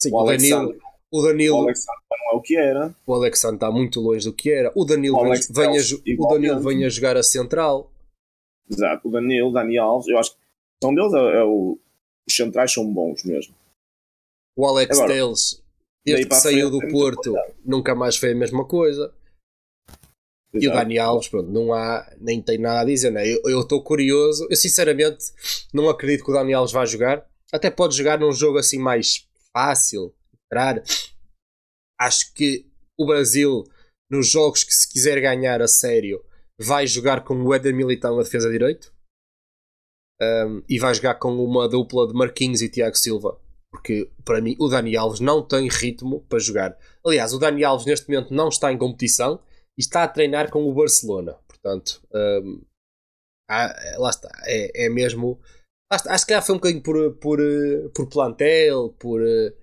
Sim, 0.00 0.12
o, 0.12 0.22
o 0.22 0.24
Danilo. 0.24 0.78
O 1.10 1.22
Danilo. 1.22 1.56
O 1.56 1.62
Alexandre 1.62 2.02
não 2.10 2.32
é 2.32 2.36
o 2.36 2.40
que 2.40 2.56
era. 2.56 2.94
O 3.06 3.14
Alexandre 3.14 3.56
está 3.56 3.70
muito 3.70 4.00
longe 4.00 4.24
do 4.24 4.32
que 4.32 4.50
era. 4.50 4.72
O 4.74 4.84
Danilo, 4.84 5.18
o 5.18 5.22
vem, 5.24 5.40
vem 5.50 5.78
a, 5.78 6.22
o 6.22 6.28
Danilo 6.28 6.60
vem 6.60 6.84
a 6.84 6.88
jogar 6.88 7.16
a 7.16 7.22
central. 7.22 7.90
Exato, 8.70 9.08
o 9.08 9.10
Danilo, 9.10 9.52
Dani 9.52 9.78
Alves, 9.78 10.08
eu 10.08 10.18
acho 10.18 10.32
que 10.32 10.38
são 10.82 10.94
deles 10.94 11.12
é, 11.14 11.38
é 11.38 11.44
o, 11.44 11.78
os 12.28 12.36
centrais 12.36 12.72
são 12.72 12.90
bons 12.92 13.24
mesmo. 13.24 13.54
O 14.56 14.66
Alex 14.66 14.98
Agora, 14.98 15.14
Telles, 15.14 15.62
desde 16.04 16.26
que 16.26 16.34
saiu 16.34 16.70
do 16.70 16.86
Porto, 16.88 17.34
nunca 17.64 17.94
mais 17.94 18.16
foi 18.16 18.32
a 18.32 18.34
mesma 18.34 18.66
coisa. 18.66 19.12
Exato. 20.58 20.64
E 20.64 20.68
o 20.68 20.72
Dani 20.72 20.98
Alves, 20.98 21.28
pronto, 21.28 21.50
não 21.50 21.72
há, 21.72 22.10
nem 22.20 22.42
tem 22.42 22.58
nada 22.58 22.80
a 22.80 22.84
dizer, 22.84 23.10
né? 23.10 23.26
Eu 23.26 23.60
estou 23.60 23.82
curioso, 23.82 24.46
eu 24.50 24.56
sinceramente 24.56 25.24
não 25.72 25.88
acredito 25.88 26.24
que 26.24 26.30
o 26.30 26.34
Dani 26.34 26.52
Alves 26.52 26.72
vá 26.72 26.84
jogar. 26.84 27.26
Até 27.52 27.70
pode 27.70 27.96
jogar 27.96 28.18
num 28.18 28.32
jogo 28.32 28.58
assim 28.58 28.78
mais 28.78 29.26
fácil, 29.52 30.14
entrar. 30.46 30.82
Acho 32.00 32.32
que 32.34 32.66
o 32.98 33.06
Brasil, 33.06 33.64
nos 34.10 34.28
jogos 34.28 34.64
que 34.64 34.74
se 34.74 34.88
quiser 34.88 35.20
ganhar 35.20 35.62
a 35.62 35.68
sério, 35.68 36.22
vai 36.60 36.86
jogar 36.86 37.24
com 37.24 37.34
o 37.42 37.54
Éder 37.54 37.74
Militão 37.74 38.16
na 38.16 38.22
defesa 38.22 38.50
direito. 38.50 38.92
Um, 40.20 40.62
e 40.68 40.78
vai 40.78 40.92
jogar 40.94 41.14
com 41.14 41.32
uma 41.44 41.68
dupla 41.68 42.08
de 42.08 42.12
Marquinhos 42.12 42.60
e 42.60 42.68
Tiago 42.68 42.96
Silva. 42.96 43.40
Porque 43.70 44.10
para 44.24 44.40
mim 44.40 44.56
o 44.58 44.68
Dani 44.68 44.96
Alves 44.96 45.20
não 45.20 45.46
tem 45.46 45.68
ritmo 45.68 46.22
para 46.28 46.38
jogar. 46.38 46.76
Aliás, 47.04 47.32
o 47.32 47.38
Dani 47.38 47.62
Alves 47.62 47.86
neste 47.86 48.08
momento 48.08 48.34
não 48.34 48.48
está 48.48 48.72
em 48.72 48.78
competição 48.78 49.40
está 49.80 50.04
a 50.04 50.08
treinar 50.08 50.50
com 50.50 50.64
o 50.64 50.74
Barcelona. 50.74 51.34
Portanto, 51.46 52.02
um, 52.12 52.62
ah, 53.50 53.74
lá 53.98 54.10
está. 54.10 54.28
É, 54.44 54.86
é 54.86 54.88
mesmo. 54.88 55.40
Acho 55.90 56.26
que 56.26 56.34
já 56.34 56.42
foi 56.42 56.54
um 56.54 56.58
bocadinho 56.58 56.82
por, 56.82 57.14
por, 57.16 57.38
por 57.94 58.08
plantel, 58.08 58.90
por 58.98 59.22
uh, 59.22 59.56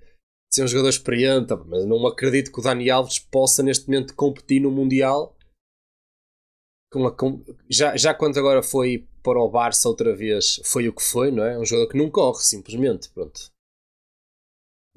ser 0.52 0.64
um 0.64 0.68
jogador 0.68 0.90
experiente, 0.90 1.54
mas 1.68 1.86
não 1.86 2.06
acredito 2.08 2.52
que 2.52 2.60
o 2.60 2.64
Dani 2.64 2.90
Alves 2.90 3.20
possa 3.20 3.62
neste 3.62 3.88
momento 3.88 4.16
competir 4.16 4.60
no 4.60 4.72
Mundial. 4.72 5.38
Com 6.92 7.06
a, 7.06 7.16
com, 7.16 7.44
já, 7.70 7.96
já 7.96 8.14
quando 8.14 8.40
agora 8.40 8.64
foi 8.64 9.08
para 9.22 9.40
o 9.40 9.50
Barça 9.50 9.88
outra 9.88 10.16
vez, 10.16 10.60
foi 10.64 10.88
o 10.88 10.96
que 10.96 11.04
foi, 11.04 11.30
não 11.30 11.44
é? 11.44 11.60
Um 11.60 11.66
jogador 11.66 11.92
que 11.92 11.98
não 11.98 12.10
corre, 12.10 12.42
simplesmente. 12.42 13.10
Pronto. 13.12 13.52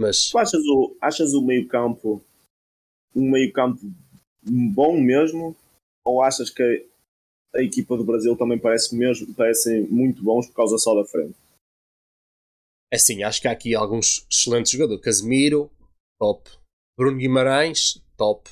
Mas... 0.00 0.30
Tu 0.30 0.38
achas 0.38 0.62
o, 0.64 0.96
achas 1.02 1.34
o 1.34 1.44
meio 1.44 1.68
campo 1.68 2.24
um 3.14 3.30
meio 3.30 3.52
campo 3.52 3.80
bom 4.42 5.00
mesmo? 5.00 5.56
Ou 6.04 6.22
achas 6.22 6.50
que 6.50 6.86
a 7.54 7.62
equipa 7.62 7.96
do 7.96 8.04
Brasil 8.04 8.36
também 8.36 8.58
parece 8.58 8.94
mesmo, 8.94 9.34
parecem 9.34 9.82
muito 9.88 10.22
bons 10.22 10.46
por 10.46 10.54
causa 10.54 10.78
só 10.78 10.94
da 10.94 11.04
frente? 11.04 11.36
É 12.90 12.96
sim, 12.96 13.22
acho 13.22 13.40
que 13.40 13.48
há 13.48 13.52
aqui 13.52 13.74
alguns 13.74 14.26
excelentes 14.30 14.72
jogadores. 14.72 15.02
Casemiro, 15.02 15.70
top. 16.18 16.50
Bruno 16.98 17.18
Guimarães, 17.18 18.02
top. 18.16 18.50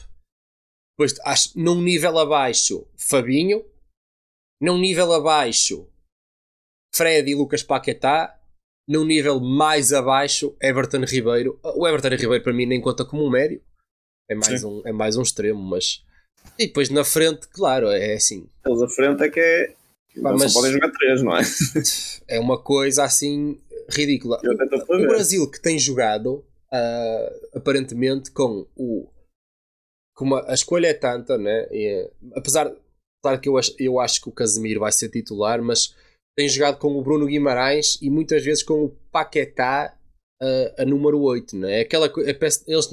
Depois, 0.92 1.18
acho, 1.24 1.58
num 1.58 1.80
nível 1.80 2.18
abaixo, 2.18 2.86
Fabinho. 2.96 3.64
Num 4.60 4.78
nível 4.78 5.12
abaixo, 5.12 5.86
Fred 6.94 7.30
e 7.30 7.34
Lucas 7.34 7.62
Paquetá. 7.62 8.40
Num 8.88 9.04
nível 9.04 9.40
mais 9.40 9.92
abaixo, 9.92 10.56
Everton 10.62 11.04
Ribeiro. 11.04 11.58
O 11.62 11.86
Everton 11.86 12.16
Ribeiro 12.16 12.44
para 12.44 12.52
mim 12.52 12.66
nem 12.66 12.80
conta 12.80 13.04
como 13.04 13.26
um 13.26 13.30
médio. 13.30 13.62
É 14.28 14.34
mais, 14.34 14.64
um, 14.64 14.82
é 14.84 14.92
mais 14.92 15.16
um 15.16 15.22
extremo, 15.22 15.60
mas. 15.60 16.04
E 16.58 16.66
depois 16.66 16.90
na 16.90 17.04
frente, 17.04 17.46
claro, 17.48 17.88
é 17.88 18.14
assim. 18.14 18.48
Eles 18.64 18.82
à 18.82 18.88
frente 18.88 19.22
é 19.22 19.28
que 19.28 19.40
é. 19.40 19.74
Pá, 20.22 20.32
mas 20.32 20.52
só 20.52 20.60
podem 20.60 20.72
jogar 20.72 20.90
três, 20.90 21.22
não 21.22 21.36
é? 21.36 21.42
É 22.28 22.40
uma 22.40 22.60
coisa 22.60 23.04
assim 23.04 23.60
ridícula. 23.88 24.40
O 24.88 24.98
Brasil 24.98 25.48
que 25.48 25.60
tem 25.60 25.78
jogado 25.78 26.44
uh, 26.72 27.56
aparentemente 27.56 28.30
com 28.30 28.66
o. 28.74 29.08
Como 30.14 30.34
a, 30.34 30.50
a 30.50 30.54
escolha 30.54 30.88
é 30.88 30.94
tanta, 30.94 31.36
né? 31.38 31.68
E, 31.70 32.10
apesar, 32.34 32.74
claro 33.22 33.40
que 33.40 33.48
eu 33.48 33.56
acho, 33.56 33.74
eu 33.78 34.00
acho 34.00 34.22
que 34.22 34.28
o 34.28 34.32
Casemiro 34.32 34.80
vai 34.80 34.90
ser 34.90 35.08
titular, 35.10 35.62
mas 35.62 35.94
tem 36.36 36.48
jogado 36.48 36.78
com 36.78 36.96
o 36.96 37.02
Bruno 37.02 37.26
Guimarães 37.26 37.98
e 38.02 38.10
muitas 38.10 38.44
vezes 38.44 38.62
com 38.62 38.84
o 38.84 38.96
Paquetá 39.12 39.96
uh, 40.42 40.82
a 40.82 40.84
número 40.84 41.20
8, 41.20 41.56
né? 41.56 41.80
Aquela, 41.80 42.10
eles 42.66 42.90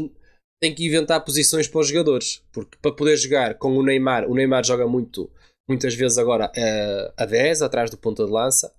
tem 0.64 0.74
que 0.74 0.86
inventar 0.86 1.26
posições 1.26 1.68
para 1.68 1.82
os 1.82 1.90
jogadores, 1.90 2.42
porque 2.54 2.78
para 2.82 2.96
poder 2.96 3.18
jogar 3.18 3.56
com 3.56 3.76
o 3.76 3.84
Neymar, 3.84 4.32
o 4.32 4.34
Neymar 4.34 4.64
joga 4.64 4.88
muito, 4.88 5.30
muitas 5.68 5.94
vezes 5.94 6.18
agora 6.18 6.46
uh, 6.46 7.14
a 7.18 7.26
10, 7.26 7.62
atrás 7.62 7.92
do 7.92 7.98
ponta 7.98 8.24
de 8.24 8.32
lança. 8.32 8.74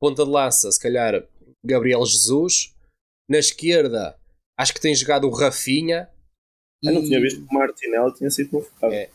Ponta 0.00 0.24
de 0.24 0.30
lança, 0.30 0.70
se 0.70 0.78
calhar 0.78 1.26
Gabriel 1.64 2.06
Jesus. 2.06 2.72
Na 3.28 3.38
esquerda, 3.38 4.16
acho 4.56 4.72
que 4.72 4.80
tem 4.80 4.94
jogado 4.94 5.26
o 5.26 5.30
Rafinha. 5.32 6.08
Eu 6.80 6.92
não 6.92 7.02
tinha 7.02 7.20
visto 7.20 7.44
que 7.44 7.52
o 7.52 7.58
Martinelli 7.58 8.14
tinha 8.14 8.30
sido 8.30 8.50
convocado. 8.50 8.94
É, 8.94 9.10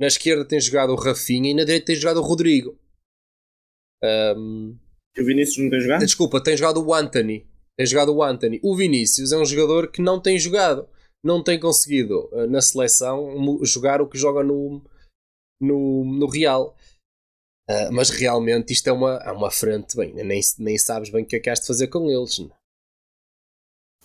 Na 0.00 0.08
esquerda 0.08 0.44
tem 0.44 0.60
jogado 0.60 0.92
o 0.92 0.96
Rafinha 0.96 1.52
e 1.52 1.54
na 1.54 1.62
direita 1.62 1.86
tem 1.86 1.94
jogado 1.94 2.16
o 2.16 2.24
Rodrigo. 2.24 2.76
Um, 4.02 4.76
e 5.16 5.22
o 5.22 5.24
Vinícius 5.24 5.58
não 5.58 5.70
tem 5.70 5.80
jogado? 5.82 6.00
Desculpa, 6.00 6.42
tem 6.42 6.56
jogado 6.56 6.84
o 6.84 6.92
Anthony. 6.92 7.46
Tem 7.76 7.86
jogado 7.86 8.12
o 8.12 8.24
Anthony. 8.24 8.58
O 8.60 8.74
Vinícius 8.74 9.30
é 9.30 9.38
um 9.38 9.46
jogador 9.46 9.92
que 9.92 10.02
não 10.02 10.20
tem 10.20 10.36
jogado. 10.36 10.88
Não 11.24 11.42
tem 11.42 11.58
conseguido 11.58 12.28
uh, 12.32 12.46
na 12.46 12.60
seleção 12.60 13.64
jogar 13.64 14.00
o 14.00 14.08
que 14.08 14.18
joga 14.18 14.42
no, 14.42 14.82
no, 15.60 16.04
no 16.04 16.26
Real. 16.26 16.76
Uh, 17.68 17.92
mas 17.92 18.08
realmente 18.08 18.72
isto 18.72 18.88
é 18.88 18.92
uma, 18.92 19.16
é 19.16 19.30
uma 19.30 19.50
frente, 19.50 19.94
bem, 19.94 20.14
nem, 20.14 20.40
nem 20.58 20.78
sabes 20.78 21.10
bem 21.10 21.22
o 21.22 21.26
que 21.26 21.36
é 21.36 21.40
que 21.40 21.50
has 21.50 21.60
de 21.60 21.66
fazer 21.66 21.88
com 21.88 22.10
eles. 22.10 22.40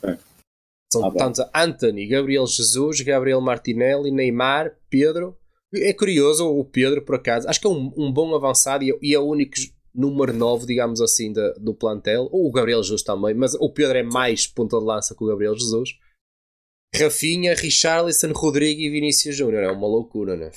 É. 0.03 0.17
São 0.91 1.05
ah, 1.05 1.11
tantos 1.11 1.43
Anthony, 1.55 2.05
Gabriel 2.05 2.45
Jesus, 2.45 3.01
Gabriel 3.01 3.41
Martinelli, 3.41 4.11
Neymar, 4.11 4.77
Pedro. 4.89 5.37
É 5.73 5.91
curioso 5.91 6.47
o 6.47 6.63
Pedro, 6.63 7.01
por 7.01 7.15
acaso. 7.15 7.49
Acho 7.49 7.59
que 7.59 7.65
é 7.65 7.69
um, 7.69 7.91
um 7.97 8.11
bom 8.11 8.35
avançado 8.35 8.83
e, 8.83 8.95
e 9.01 9.15
é 9.15 9.19
o 9.19 9.23
único 9.23 9.55
número 9.93 10.33
9, 10.33 10.67
digamos 10.67 11.01
assim, 11.01 11.33
da, 11.33 11.53
do 11.53 11.73
plantel. 11.73 12.29
Ou 12.31 12.47
o 12.47 12.51
Gabriel 12.51 12.83
Jesus 12.83 13.01
também, 13.01 13.33
mas 13.33 13.55
o 13.55 13.69
Pedro 13.71 13.97
é 13.97 14.03
mais 14.03 14.45
ponta 14.45 14.77
de 14.77 14.85
lança 14.85 15.15
que 15.15 15.23
o 15.23 15.27
Gabriel 15.27 15.55
Jesus. 15.55 15.97
Rafinha, 16.95 17.55
Richarlison, 17.55 18.31
Rodrigo 18.31 18.81
e 18.81 18.89
Vinícius 18.89 19.35
Júnior. 19.35 19.63
É 19.63 19.71
uma 19.71 19.87
loucura, 19.87 20.35
né? 20.35 20.51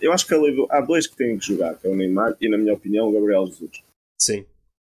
Eu 0.00 0.12
acho 0.12 0.26
que 0.26 0.34
há 0.70 0.80
dois 0.80 1.06
que 1.06 1.16
têm 1.16 1.38
que 1.38 1.46
jogar, 1.46 1.78
que 1.78 1.86
é 1.86 1.90
o 1.90 1.94
Neymar 1.94 2.36
e, 2.40 2.48
na 2.48 2.58
minha 2.58 2.74
opinião, 2.74 3.08
o 3.08 3.12
Gabriel 3.12 3.46
Jesus. 3.46 3.82
Sim. 4.18 4.44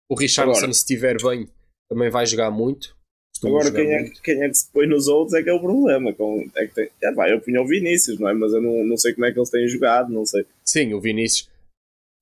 O 0.09 0.15
Richardson, 0.15 0.57
Agora, 0.57 0.73
se 0.73 0.79
estiver 0.79 1.17
bem, 1.21 1.49
também 1.89 2.09
vai 2.09 2.25
jogar 2.25 2.49
muito. 2.51 2.95
Agora, 3.43 3.71
quem 3.71 3.93
é, 3.93 4.09
quem 4.23 4.43
é, 4.43 4.47
que 4.47 4.55
se 4.55 4.71
põe 4.71 4.87
nos 4.87 5.07
outros 5.07 5.33
é 5.33 5.43
que 5.43 5.49
é 5.49 5.53
o 5.53 5.59
problema. 5.59 6.13
Com, 6.13 6.49
é 6.55 6.67
que 6.67 6.73
tem, 6.73 6.89
é, 7.03 7.11
vai, 7.11 7.31
eu 7.31 7.41
punho 7.41 7.61
o 7.61 7.67
Vinícius, 7.67 8.19
não 8.19 8.29
é? 8.29 8.33
Mas 8.33 8.53
eu 8.53 8.61
não, 8.61 8.83
não 8.83 8.97
sei 8.97 9.13
como 9.13 9.25
é 9.25 9.31
que 9.31 9.37
eles 9.37 9.49
têm 9.49 9.67
jogado, 9.67 10.11
não 10.11 10.25
sei. 10.25 10.45
Sim, 10.65 10.93
o 10.93 11.01
Vinícius. 11.01 11.49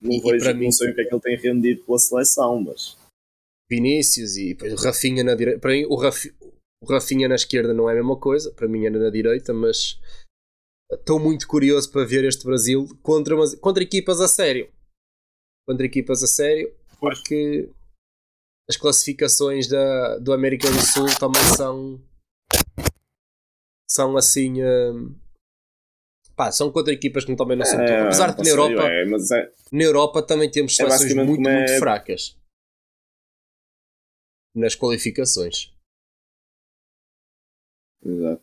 Não, 0.02 0.12
e, 0.12 0.20
vejo, 0.20 0.50
e 0.50 0.54
não 0.54 0.60
mim, 0.60 0.72
sei 0.72 0.90
o 0.90 0.96
que 0.96 1.02
é 1.02 1.06
que 1.06 1.14
ele 1.14 1.22
tem 1.22 1.38
rendido 1.38 1.84
pela 1.84 2.00
seleção, 2.00 2.62
mas. 2.62 2.98
Vinícius 3.70 4.38
e 4.38 4.50
depois 4.50 4.74
o 4.74 4.76
Rafinha 4.76 5.24
na 5.24 5.36
direita. 5.36 5.60
Para 5.60 5.72
mim, 5.72 5.86
o, 5.86 5.96
Raf, 5.96 6.26
o 6.92 6.96
Rafinha 6.96 7.28
na 7.28 7.36
esquerda 7.36 7.74
não 7.74 7.90
é 7.90 7.94
a 7.94 7.96
mesma 7.96 8.18
coisa, 8.18 8.52
para 8.52 8.68
mim 8.68 8.86
era 8.86 8.98
na 8.98 9.10
direita, 9.10 9.54
mas 9.54 10.00
estou 10.92 11.20
muito 11.20 11.48
curioso 11.48 11.92
para 11.92 12.06
ver 12.06 12.24
este 12.26 12.46
Brasil 12.46 12.88
contra, 13.02 13.36
contra 13.60 13.84
equipas 13.84 14.20
a 14.22 14.28
sério. 14.28 14.72
Contra 15.68 15.86
equipas 15.86 16.22
a 16.24 16.28
sério, 16.28 16.74
porque 17.00 17.70
as 18.70 18.78
classificações 18.78 19.68
da, 19.68 20.18
do 20.18 20.34
América 20.34 20.70
do 20.70 20.80
Sul 20.80 21.08
também 21.20 21.44
são 21.56 22.02
são 23.88 24.18
assim 24.18 24.64
um, 24.64 25.16
pá, 26.36 26.52
são 26.52 26.72
contra 26.72 26.92
equipas 26.92 27.24
que 27.24 27.36
também 27.36 27.58
não 27.58 27.66
são 27.66 27.80
é, 27.80 27.86
tão, 27.86 28.06
apesar 28.06 28.32
de 28.32 28.38
que 28.38 28.44
na 28.44 28.50
Europa 28.50 28.88
é, 28.88 29.04
é, 29.04 29.52
na 29.72 29.84
Europa 29.84 30.24
também 30.24 30.50
temos 30.50 30.74
é 30.74 30.76
seleções 30.76 31.14
muito, 31.14 31.42
muito 31.42 31.50
é 31.50 31.80
fracas 31.80 32.38
nas 34.56 34.76
qualificações 34.76 35.75
exato 38.06 38.42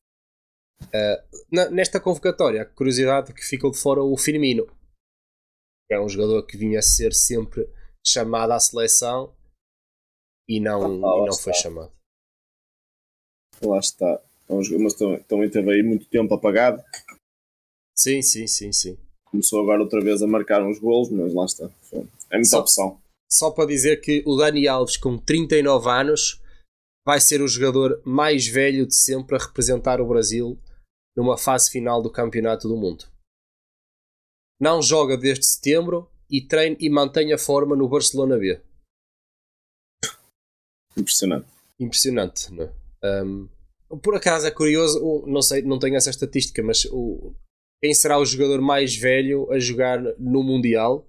uh, 0.82 1.38
na, 1.50 1.70
nesta 1.70 2.00
convocatória 2.00 2.62
a 2.62 2.66
curiosidade 2.66 3.32
que 3.32 3.44
ficou 3.44 3.70
de 3.70 3.78
fora 3.78 4.02
o 4.02 4.16
Firmino 4.16 4.66
que 5.88 5.94
é 5.94 6.00
um 6.00 6.08
jogador 6.08 6.46
que 6.46 6.56
vinha 6.56 6.78
a 6.78 6.82
ser 6.82 7.12
sempre 7.12 7.68
chamado 8.06 8.52
à 8.52 8.60
seleção 8.60 9.34
e 10.48 10.60
não, 10.60 10.84
ah, 10.84 11.18
e 11.18 11.26
não 11.26 11.34
foi 11.34 11.54
chamado. 11.54 11.92
Lá 13.62 13.78
está. 13.78 14.20
Mas 14.48 14.94
também 15.26 15.48
teve 15.48 15.72
aí 15.72 15.82
muito 15.82 16.06
tempo 16.06 16.34
apagado. 16.34 16.82
Sim, 17.96 18.20
sim, 18.20 18.46
sim, 18.46 18.72
sim. 18.72 18.98
Começou 19.24 19.62
agora 19.62 19.82
outra 19.82 20.00
vez 20.00 20.22
a 20.22 20.26
marcar 20.26 20.62
uns 20.62 20.78
golos, 20.78 21.10
mas 21.10 21.32
lá 21.32 21.44
está. 21.44 21.70
É 22.30 22.34
muita 22.34 22.48
só, 22.48 22.60
opção. 22.60 23.00
Só 23.30 23.50
para 23.50 23.66
dizer 23.66 24.00
que 24.00 24.22
o 24.26 24.36
Dani 24.36 24.68
Alves, 24.68 24.96
com 24.96 25.16
39 25.16 25.88
anos, 25.88 26.41
vai 27.06 27.20
ser 27.20 27.40
o 27.40 27.48
jogador 27.48 28.00
mais 28.04 28.46
velho 28.46 28.86
de 28.86 28.94
sempre 28.94 29.36
a 29.36 29.38
representar 29.38 30.00
o 30.00 30.06
Brasil 30.06 30.58
numa 31.16 31.36
fase 31.36 31.70
final 31.70 32.02
do 32.02 32.10
Campeonato 32.10 32.68
do 32.68 32.76
Mundo. 32.76 33.04
Não 34.60 34.80
joga 34.80 35.16
desde 35.16 35.44
setembro 35.44 36.10
e 36.30 36.40
treina 36.40 36.76
e 36.80 36.88
mantém 36.88 37.32
a 37.32 37.38
forma 37.38 37.76
no 37.76 37.88
Barcelona 37.88 38.38
B. 38.38 38.60
Impressionante. 40.96 41.48
Impressionante, 41.78 42.52
não 42.52 42.64
é? 42.64 43.22
Um, 43.24 43.48
por 44.02 44.14
acaso 44.14 44.46
é 44.46 44.50
curioso, 44.50 45.24
não 45.26 45.42
sei, 45.42 45.62
não 45.62 45.78
tenho 45.78 45.96
essa 45.96 46.10
estatística, 46.10 46.62
mas 46.62 46.84
o, 46.86 47.34
quem 47.82 47.92
será 47.92 48.18
o 48.18 48.24
jogador 48.24 48.60
mais 48.60 48.94
velho 48.94 49.50
a 49.52 49.58
jogar 49.58 50.00
no 50.18 50.42
Mundial? 50.42 51.06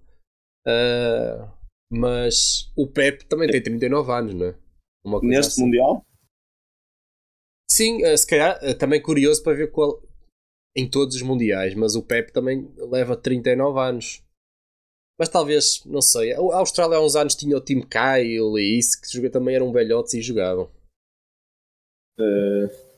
Uh, 0.67 1.47
mas 1.91 2.71
o 2.75 2.87
Pep 2.87 3.25
também 3.25 3.49
tem 3.49 3.61
39 3.61 4.11
anos, 4.11 4.33
não 4.33 4.47
é? 4.47 4.62
Neste 5.21 5.53
assim. 5.53 5.65
Mundial? 5.65 6.05
Sim, 7.69 8.03
uh, 8.05 8.17
se 8.17 8.27
calhar 8.27 8.59
uh, 8.63 8.77
também 8.77 9.01
curioso 9.01 9.43
para 9.43 9.55
ver 9.55 9.71
qual 9.71 10.01
em 10.75 10.89
todos 10.89 11.15
os 11.15 11.21
mundiais, 11.21 11.75
mas 11.75 11.95
o 11.95 12.03
Pep 12.03 12.31
também 12.31 12.71
leva 12.77 13.15
39 13.15 13.79
anos. 13.79 14.23
Mas 15.19 15.29
talvez, 15.29 15.83
não 15.85 16.01
sei. 16.01 16.33
A 16.33 16.57
Austrália 16.57 16.97
há 16.97 17.05
uns 17.05 17.15
anos 17.15 17.35
tinha 17.35 17.55
o 17.55 17.61
Tim 17.61 17.81
Kyle 17.81 18.57
e 18.57 18.79
isso, 18.79 18.99
que 18.99 19.29
também 19.29 19.55
eram 19.55 19.71
velhotes 19.71 20.13
e 20.15 20.21
jogavam. 20.21 20.71
Uh, 22.19 22.93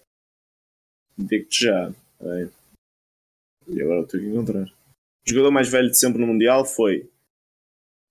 Digo-te 1.18 1.66
já. 1.66 1.94
E 3.68 3.82
agora 3.82 4.02
estou 4.02 4.20
a 4.20 4.24
encontrar. 4.24 4.66
O 4.66 5.30
jogador 5.30 5.52
mais 5.52 5.70
velho 5.70 5.90
de 5.90 5.98
sempre 5.98 6.20
no 6.20 6.28
Mundial 6.28 6.66
foi 6.66 7.10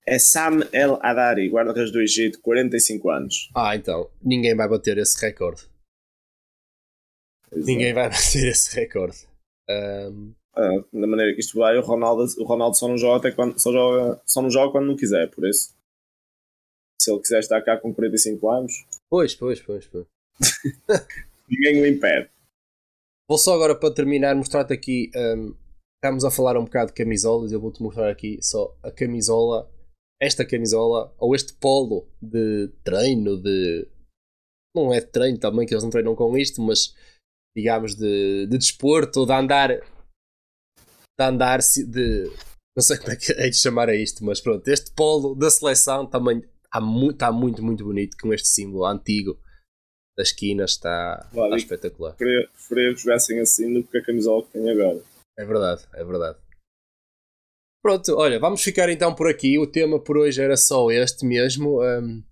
é 0.07 0.19
Sam 0.19 0.67
El 0.71 0.99
Adari, 1.01 1.49
guarda-redes 1.49 1.91
do 1.91 2.01
Egito, 2.01 2.39
45 2.41 3.09
anos. 3.09 3.49
Ah, 3.55 3.75
então. 3.75 4.09
Ninguém 4.21 4.55
vai 4.55 4.67
bater 4.67 4.97
esse 4.97 5.19
recorde. 5.19 5.63
Exato. 7.51 7.65
Ninguém 7.65 7.93
vai 7.93 8.09
bater 8.09 8.47
esse 8.47 8.75
recorde. 8.75 9.27
Um, 9.69 10.33
Uh, 10.57 10.87
da 10.97 11.05
maneira 11.05 11.33
que 11.33 11.41
isto 11.41 11.59
vai, 11.59 11.77
o 11.77 11.81
Ronaldo, 11.81 12.23
o 12.39 12.45
Ronaldo 12.45 12.77
só 12.77 12.87
não 12.87 12.97
joga 12.97 13.17
até 13.17 13.35
quando 13.35 13.59
só 13.59 13.73
joga, 13.73 14.21
só 14.25 14.41
não 14.41 14.49
joga 14.49 14.71
quando 14.71 14.87
não 14.87 14.95
quiser, 14.95 15.29
por 15.29 15.45
isso. 15.45 15.75
Se 17.01 17.11
ele 17.11 17.19
quiser 17.19 17.39
estar 17.39 17.61
cá 17.61 17.77
com 17.77 17.93
45 17.93 18.49
anos. 18.49 18.85
Pois, 19.09 19.35
pois, 19.35 19.61
pois, 19.61 19.85
pois. 19.85 20.05
Ninguém 21.49 21.81
o 21.81 21.85
impede. 21.85 22.29
Vou 23.27 23.37
só 23.37 23.53
agora 23.53 23.75
para 23.75 23.93
terminar 23.93 24.33
mostrar-te 24.33 24.71
aqui. 24.71 25.11
Um, 25.13 25.53
estamos 25.97 26.23
a 26.23 26.31
falar 26.31 26.57
um 26.57 26.63
bocado 26.63 26.87
de 26.87 27.03
camisolas. 27.03 27.51
Eu 27.51 27.59
vou-te 27.59 27.83
mostrar 27.83 28.09
aqui 28.09 28.39
só 28.41 28.73
a 28.81 28.89
camisola. 28.89 29.69
Esta 30.25 30.45
camisola, 30.45 31.13
ou 31.19 31.35
este 31.35 31.53
polo 31.53 32.07
de 32.21 32.69
treino, 32.83 33.37
de. 33.37 33.87
Não 34.75 34.91
é 34.91 34.99
de 34.99 35.07
treino 35.07 35.37
também, 35.37 35.67
que 35.67 35.73
eles 35.73 35.83
não 35.83 35.91
treinam 35.91 36.15
com 36.15 36.35
isto, 36.37 36.61
mas 36.61 36.95
digamos 37.55 37.95
de, 37.95 38.47
de 38.47 38.57
desporto, 38.57 39.25
de 39.25 39.31
andar 39.31 39.69
de 39.69 41.23
andar 41.23 41.59
de. 41.59 42.23
Não 42.75 42.83
sei 42.83 42.97
como 42.97 43.11
é 43.11 43.15
que 43.15 43.31
é 43.31 43.49
de 43.49 43.55
chamar 43.55 43.87
a 43.87 43.95
isto, 43.95 44.25
mas 44.25 44.41
pronto, 44.41 44.67
este 44.67 44.91
polo 44.91 45.33
da 45.35 45.49
seleção 45.49 46.05
também 46.05 46.43
está 46.65 46.81
muito, 46.81 47.13
está 47.13 47.31
muito, 47.31 47.63
muito 47.63 47.83
bonito 47.85 48.17
com 48.19 48.33
este 48.33 48.49
símbolo 48.49 48.85
antigo 48.85 49.39
da 50.17 50.23
esquina, 50.23 50.65
está, 50.65 51.29
está 51.31 51.55
espetacular. 51.55 52.15
Preferia, 52.15 52.49
preferia 52.49 52.93
que 52.93 53.01
jogassem 53.01 53.39
assim 53.39 53.73
do 53.73 53.83
que 53.83 53.97
a 53.97 54.03
camisola 54.03 54.43
que 54.43 54.51
tem 54.51 54.69
agora. 54.69 55.01
É 55.37 55.45
verdade, 55.45 55.85
é 55.93 56.03
verdade. 56.03 56.37
Pronto, 57.85 58.15
olha, 58.15 58.39
vamos 58.39 58.63
ficar 58.63 58.89
então 58.89 59.13
por 59.13 59.29
aqui. 59.29 59.59
O 59.59 59.67
tema 59.67 59.99
por 59.99 60.17
hoje 60.17 60.41
era 60.41 60.57
só 60.57 60.89
este 60.89 61.23
mesmo. 61.23 61.83
Um, 61.83 62.23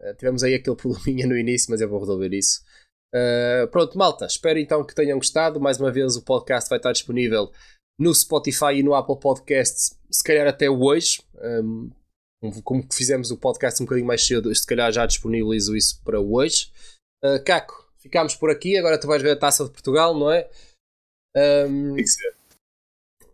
eh, 0.00 0.14
tivemos 0.14 0.42
aí 0.42 0.54
aquele 0.54 0.76
probleminha 0.80 1.26
no 1.26 1.36
início, 1.36 1.70
mas 1.70 1.82
eu 1.82 1.90
vou 1.90 2.00
resolver 2.00 2.32
isso. 2.32 2.64
Uh, 3.14 3.68
pronto, 3.68 3.98
malta, 3.98 4.24
espero 4.24 4.58
então 4.58 4.82
que 4.82 4.94
tenham 4.94 5.18
gostado. 5.18 5.60
Mais 5.60 5.78
uma 5.78 5.92
vez, 5.92 6.16
o 6.16 6.24
podcast 6.24 6.70
vai 6.70 6.78
estar 6.78 6.92
disponível 6.92 7.52
no 8.00 8.14
Spotify 8.14 8.76
e 8.76 8.82
no 8.82 8.94
Apple 8.94 9.20
Podcasts, 9.20 9.94
se 10.10 10.24
calhar 10.24 10.48
até 10.48 10.70
hoje. 10.70 11.20
Um, 11.36 11.90
como 12.64 12.82
fizemos 12.90 13.30
o 13.30 13.36
podcast 13.36 13.82
um 13.82 13.84
bocadinho 13.84 14.06
mais 14.06 14.26
cedo, 14.26 14.54
se 14.54 14.66
calhar 14.66 14.90
já 14.90 15.04
disponibilizo 15.04 15.76
isso 15.76 16.00
para 16.02 16.18
hoje. 16.18 16.72
Uh, 17.22 17.44
Caco, 17.44 17.92
ficámos 17.98 18.34
por 18.34 18.48
aqui. 18.48 18.78
Agora 18.78 18.98
tu 18.98 19.06
vais 19.06 19.20
ver 19.20 19.32
a 19.32 19.38
taça 19.38 19.64
de 19.64 19.70
Portugal, 19.70 20.18
não 20.18 20.32
é? 20.32 20.48
Um, 21.36 21.94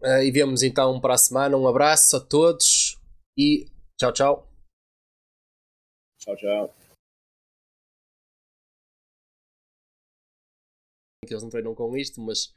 uh, 0.04 0.22
e 0.22 0.30
vemos 0.30 0.62
então 0.62 1.00
para 1.00 1.14
a 1.14 1.18
semana. 1.18 1.56
Um 1.56 1.66
abraço 1.66 2.16
a 2.16 2.20
todos 2.20 3.00
e 3.36 3.66
tchau, 3.98 4.12
tchau. 4.12 4.48
Tchau, 6.20 6.36
tchau. 6.36 6.74
Eles 11.22 11.42
não 11.42 11.50
treinam 11.50 11.74
com 11.74 11.96
isto, 11.96 12.20
mas 12.20 12.54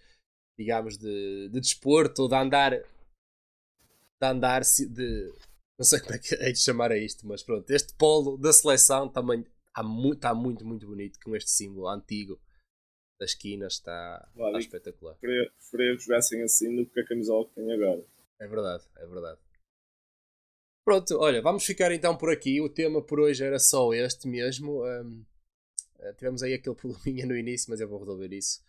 digamos, 0.57 0.97
de, 0.97 1.49
de 1.49 1.59
desporto, 1.61 2.27
de 2.27 2.35
andar, 2.35 2.71
de 2.71 4.27
andar, 4.27 4.61
de, 4.61 5.33
não 5.77 5.85
sei 5.85 5.99
como 6.01 6.15
é 6.15 6.19
que 6.19 6.35
é 6.35 6.51
de 6.51 6.59
chamar 6.59 6.91
a 6.91 6.97
isto, 6.97 7.25
mas 7.25 7.43
pronto, 7.43 7.69
este 7.69 7.93
polo 7.93 8.37
da 8.37 8.51
seleção 8.51 9.07
também 9.07 9.45
está 9.67 9.83
muito, 9.83 10.15
está 10.15 10.33
muito, 10.33 10.65
muito 10.65 10.87
bonito 10.87 11.19
com 11.23 11.35
este 11.35 11.51
símbolo 11.51 11.87
antigo 11.87 12.39
das 13.19 13.31
esquinas 13.31 13.73
está, 13.73 14.29
Claro, 14.33 14.57
está 14.57 14.59
espetacular. 14.59 15.15
Preferia 15.15 15.51
preferia 15.51 15.97
que 15.97 16.03
jogassem 16.03 16.43
assim 16.43 16.75
do 16.75 16.85
que 16.85 16.99
a 16.99 17.05
camisola 17.05 17.47
que 17.47 17.55
tem 17.55 17.71
agora. 17.71 18.05
É 18.39 18.47
verdade, 18.47 18.83
é 18.95 19.05
verdade. 19.05 19.39
Pronto, 20.85 21.17
olha, 21.19 21.41
vamos 21.41 21.65
ficar 21.65 21.91
então 21.91 22.15
por 22.15 22.31
aqui. 22.31 22.61
O 22.61 22.69
tema 22.69 23.01
por 23.01 23.19
hoje 23.19 23.43
era 23.43 23.59
só 23.59 23.93
este 23.93 24.27
mesmo. 24.27 24.83
Ahm, 24.83 25.25
eh, 25.99 26.13
tivemos 26.13 26.41
aí 26.43 26.53
aquele 26.53 26.75
probleminha 26.77 27.25
no 27.25 27.35
início, 27.35 27.69
mas 27.69 27.81
eu 27.81 27.89
vou 27.89 27.99
resolver 27.99 28.31
isso. 28.31 28.61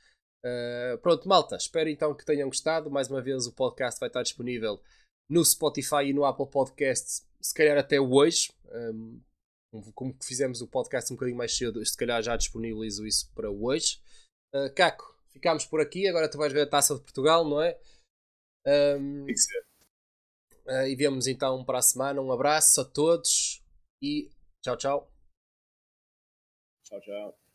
Ah, 0.44 0.98
pronto, 1.02 1.28
malta, 1.28 1.56
espero 1.56 1.88
então 1.88 2.14
que 2.14 2.24
tenham 2.24 2.48
gostado. 2.48 2.90
Mais 2.90 3.08
uma 3.08 3.20
vez, 3.20 3.46
o 3.46 3.52
podcast 3.52 4.00
vai 4.00 4.08
estar 4.08 4.22
disponível 4.22 4.80
no 5.28 5.44
Spotify 5.44 6.06
e 6.06 6.12
no 6.12 6.24
Apple 6.24 6.48
Podcasts, 6.50 7.26
se 7.40 7.54
calhar 7.54 7.76
até 7.76 8.00
hoje. 8.00 8.52
Ahm, 8.70 9.20
como 9.94 10.16
fizemos 10.22 10.62
o 10.62 10.66
podcast 10.66 11.12
um 11.12 11.16
bocadinho 11.16 11.36
mais 11.36 11.54
cedo, 11.54 11.84
se 11.84 11.96
calhar 11.96 12.22
já 12.22 12.36
disponibilizo 12.36 13.06
isso 13.06 13.30
para 13.34 13.50
hoje. 13.50 14.00
Ah, 14.52 14.70
Caco, 14.74 15.14
ficámos 15.30 15.64
por 15.66 15.80
aqui. 15.80 16.06
Agora 16.08 16.30
tu 16.30 16.38
vais 16.38 16.52
ver 16.52 16.62
a 16.62 16.70
taça 16.70 16.94
de 16.94 17.00
Portugal, 17.00 17.44
não 17.48 17.62
é? 17.62 17.78
Ahm, 18.66 19.24
Tem 19.26 19.34
que 19.34 19.40
ser. 19.40 19.66
Uh, 20.66 20.86
e 20.86 20.94
vemos 20.94 21.26
então 21.26 21.64
para 21.64 21.78
a 21.78 21.82
semana. 21.82 22.20
Um 22.20 22.32
abraço 22.32 22.80
a 22.80 22.84
todos 22.84 23.62
e 24.02 24.30
tchau, 24.62 24.76
tchau. 24.76 25.12
Tchau, 26.84 27.00
tchau. 27.00 27.47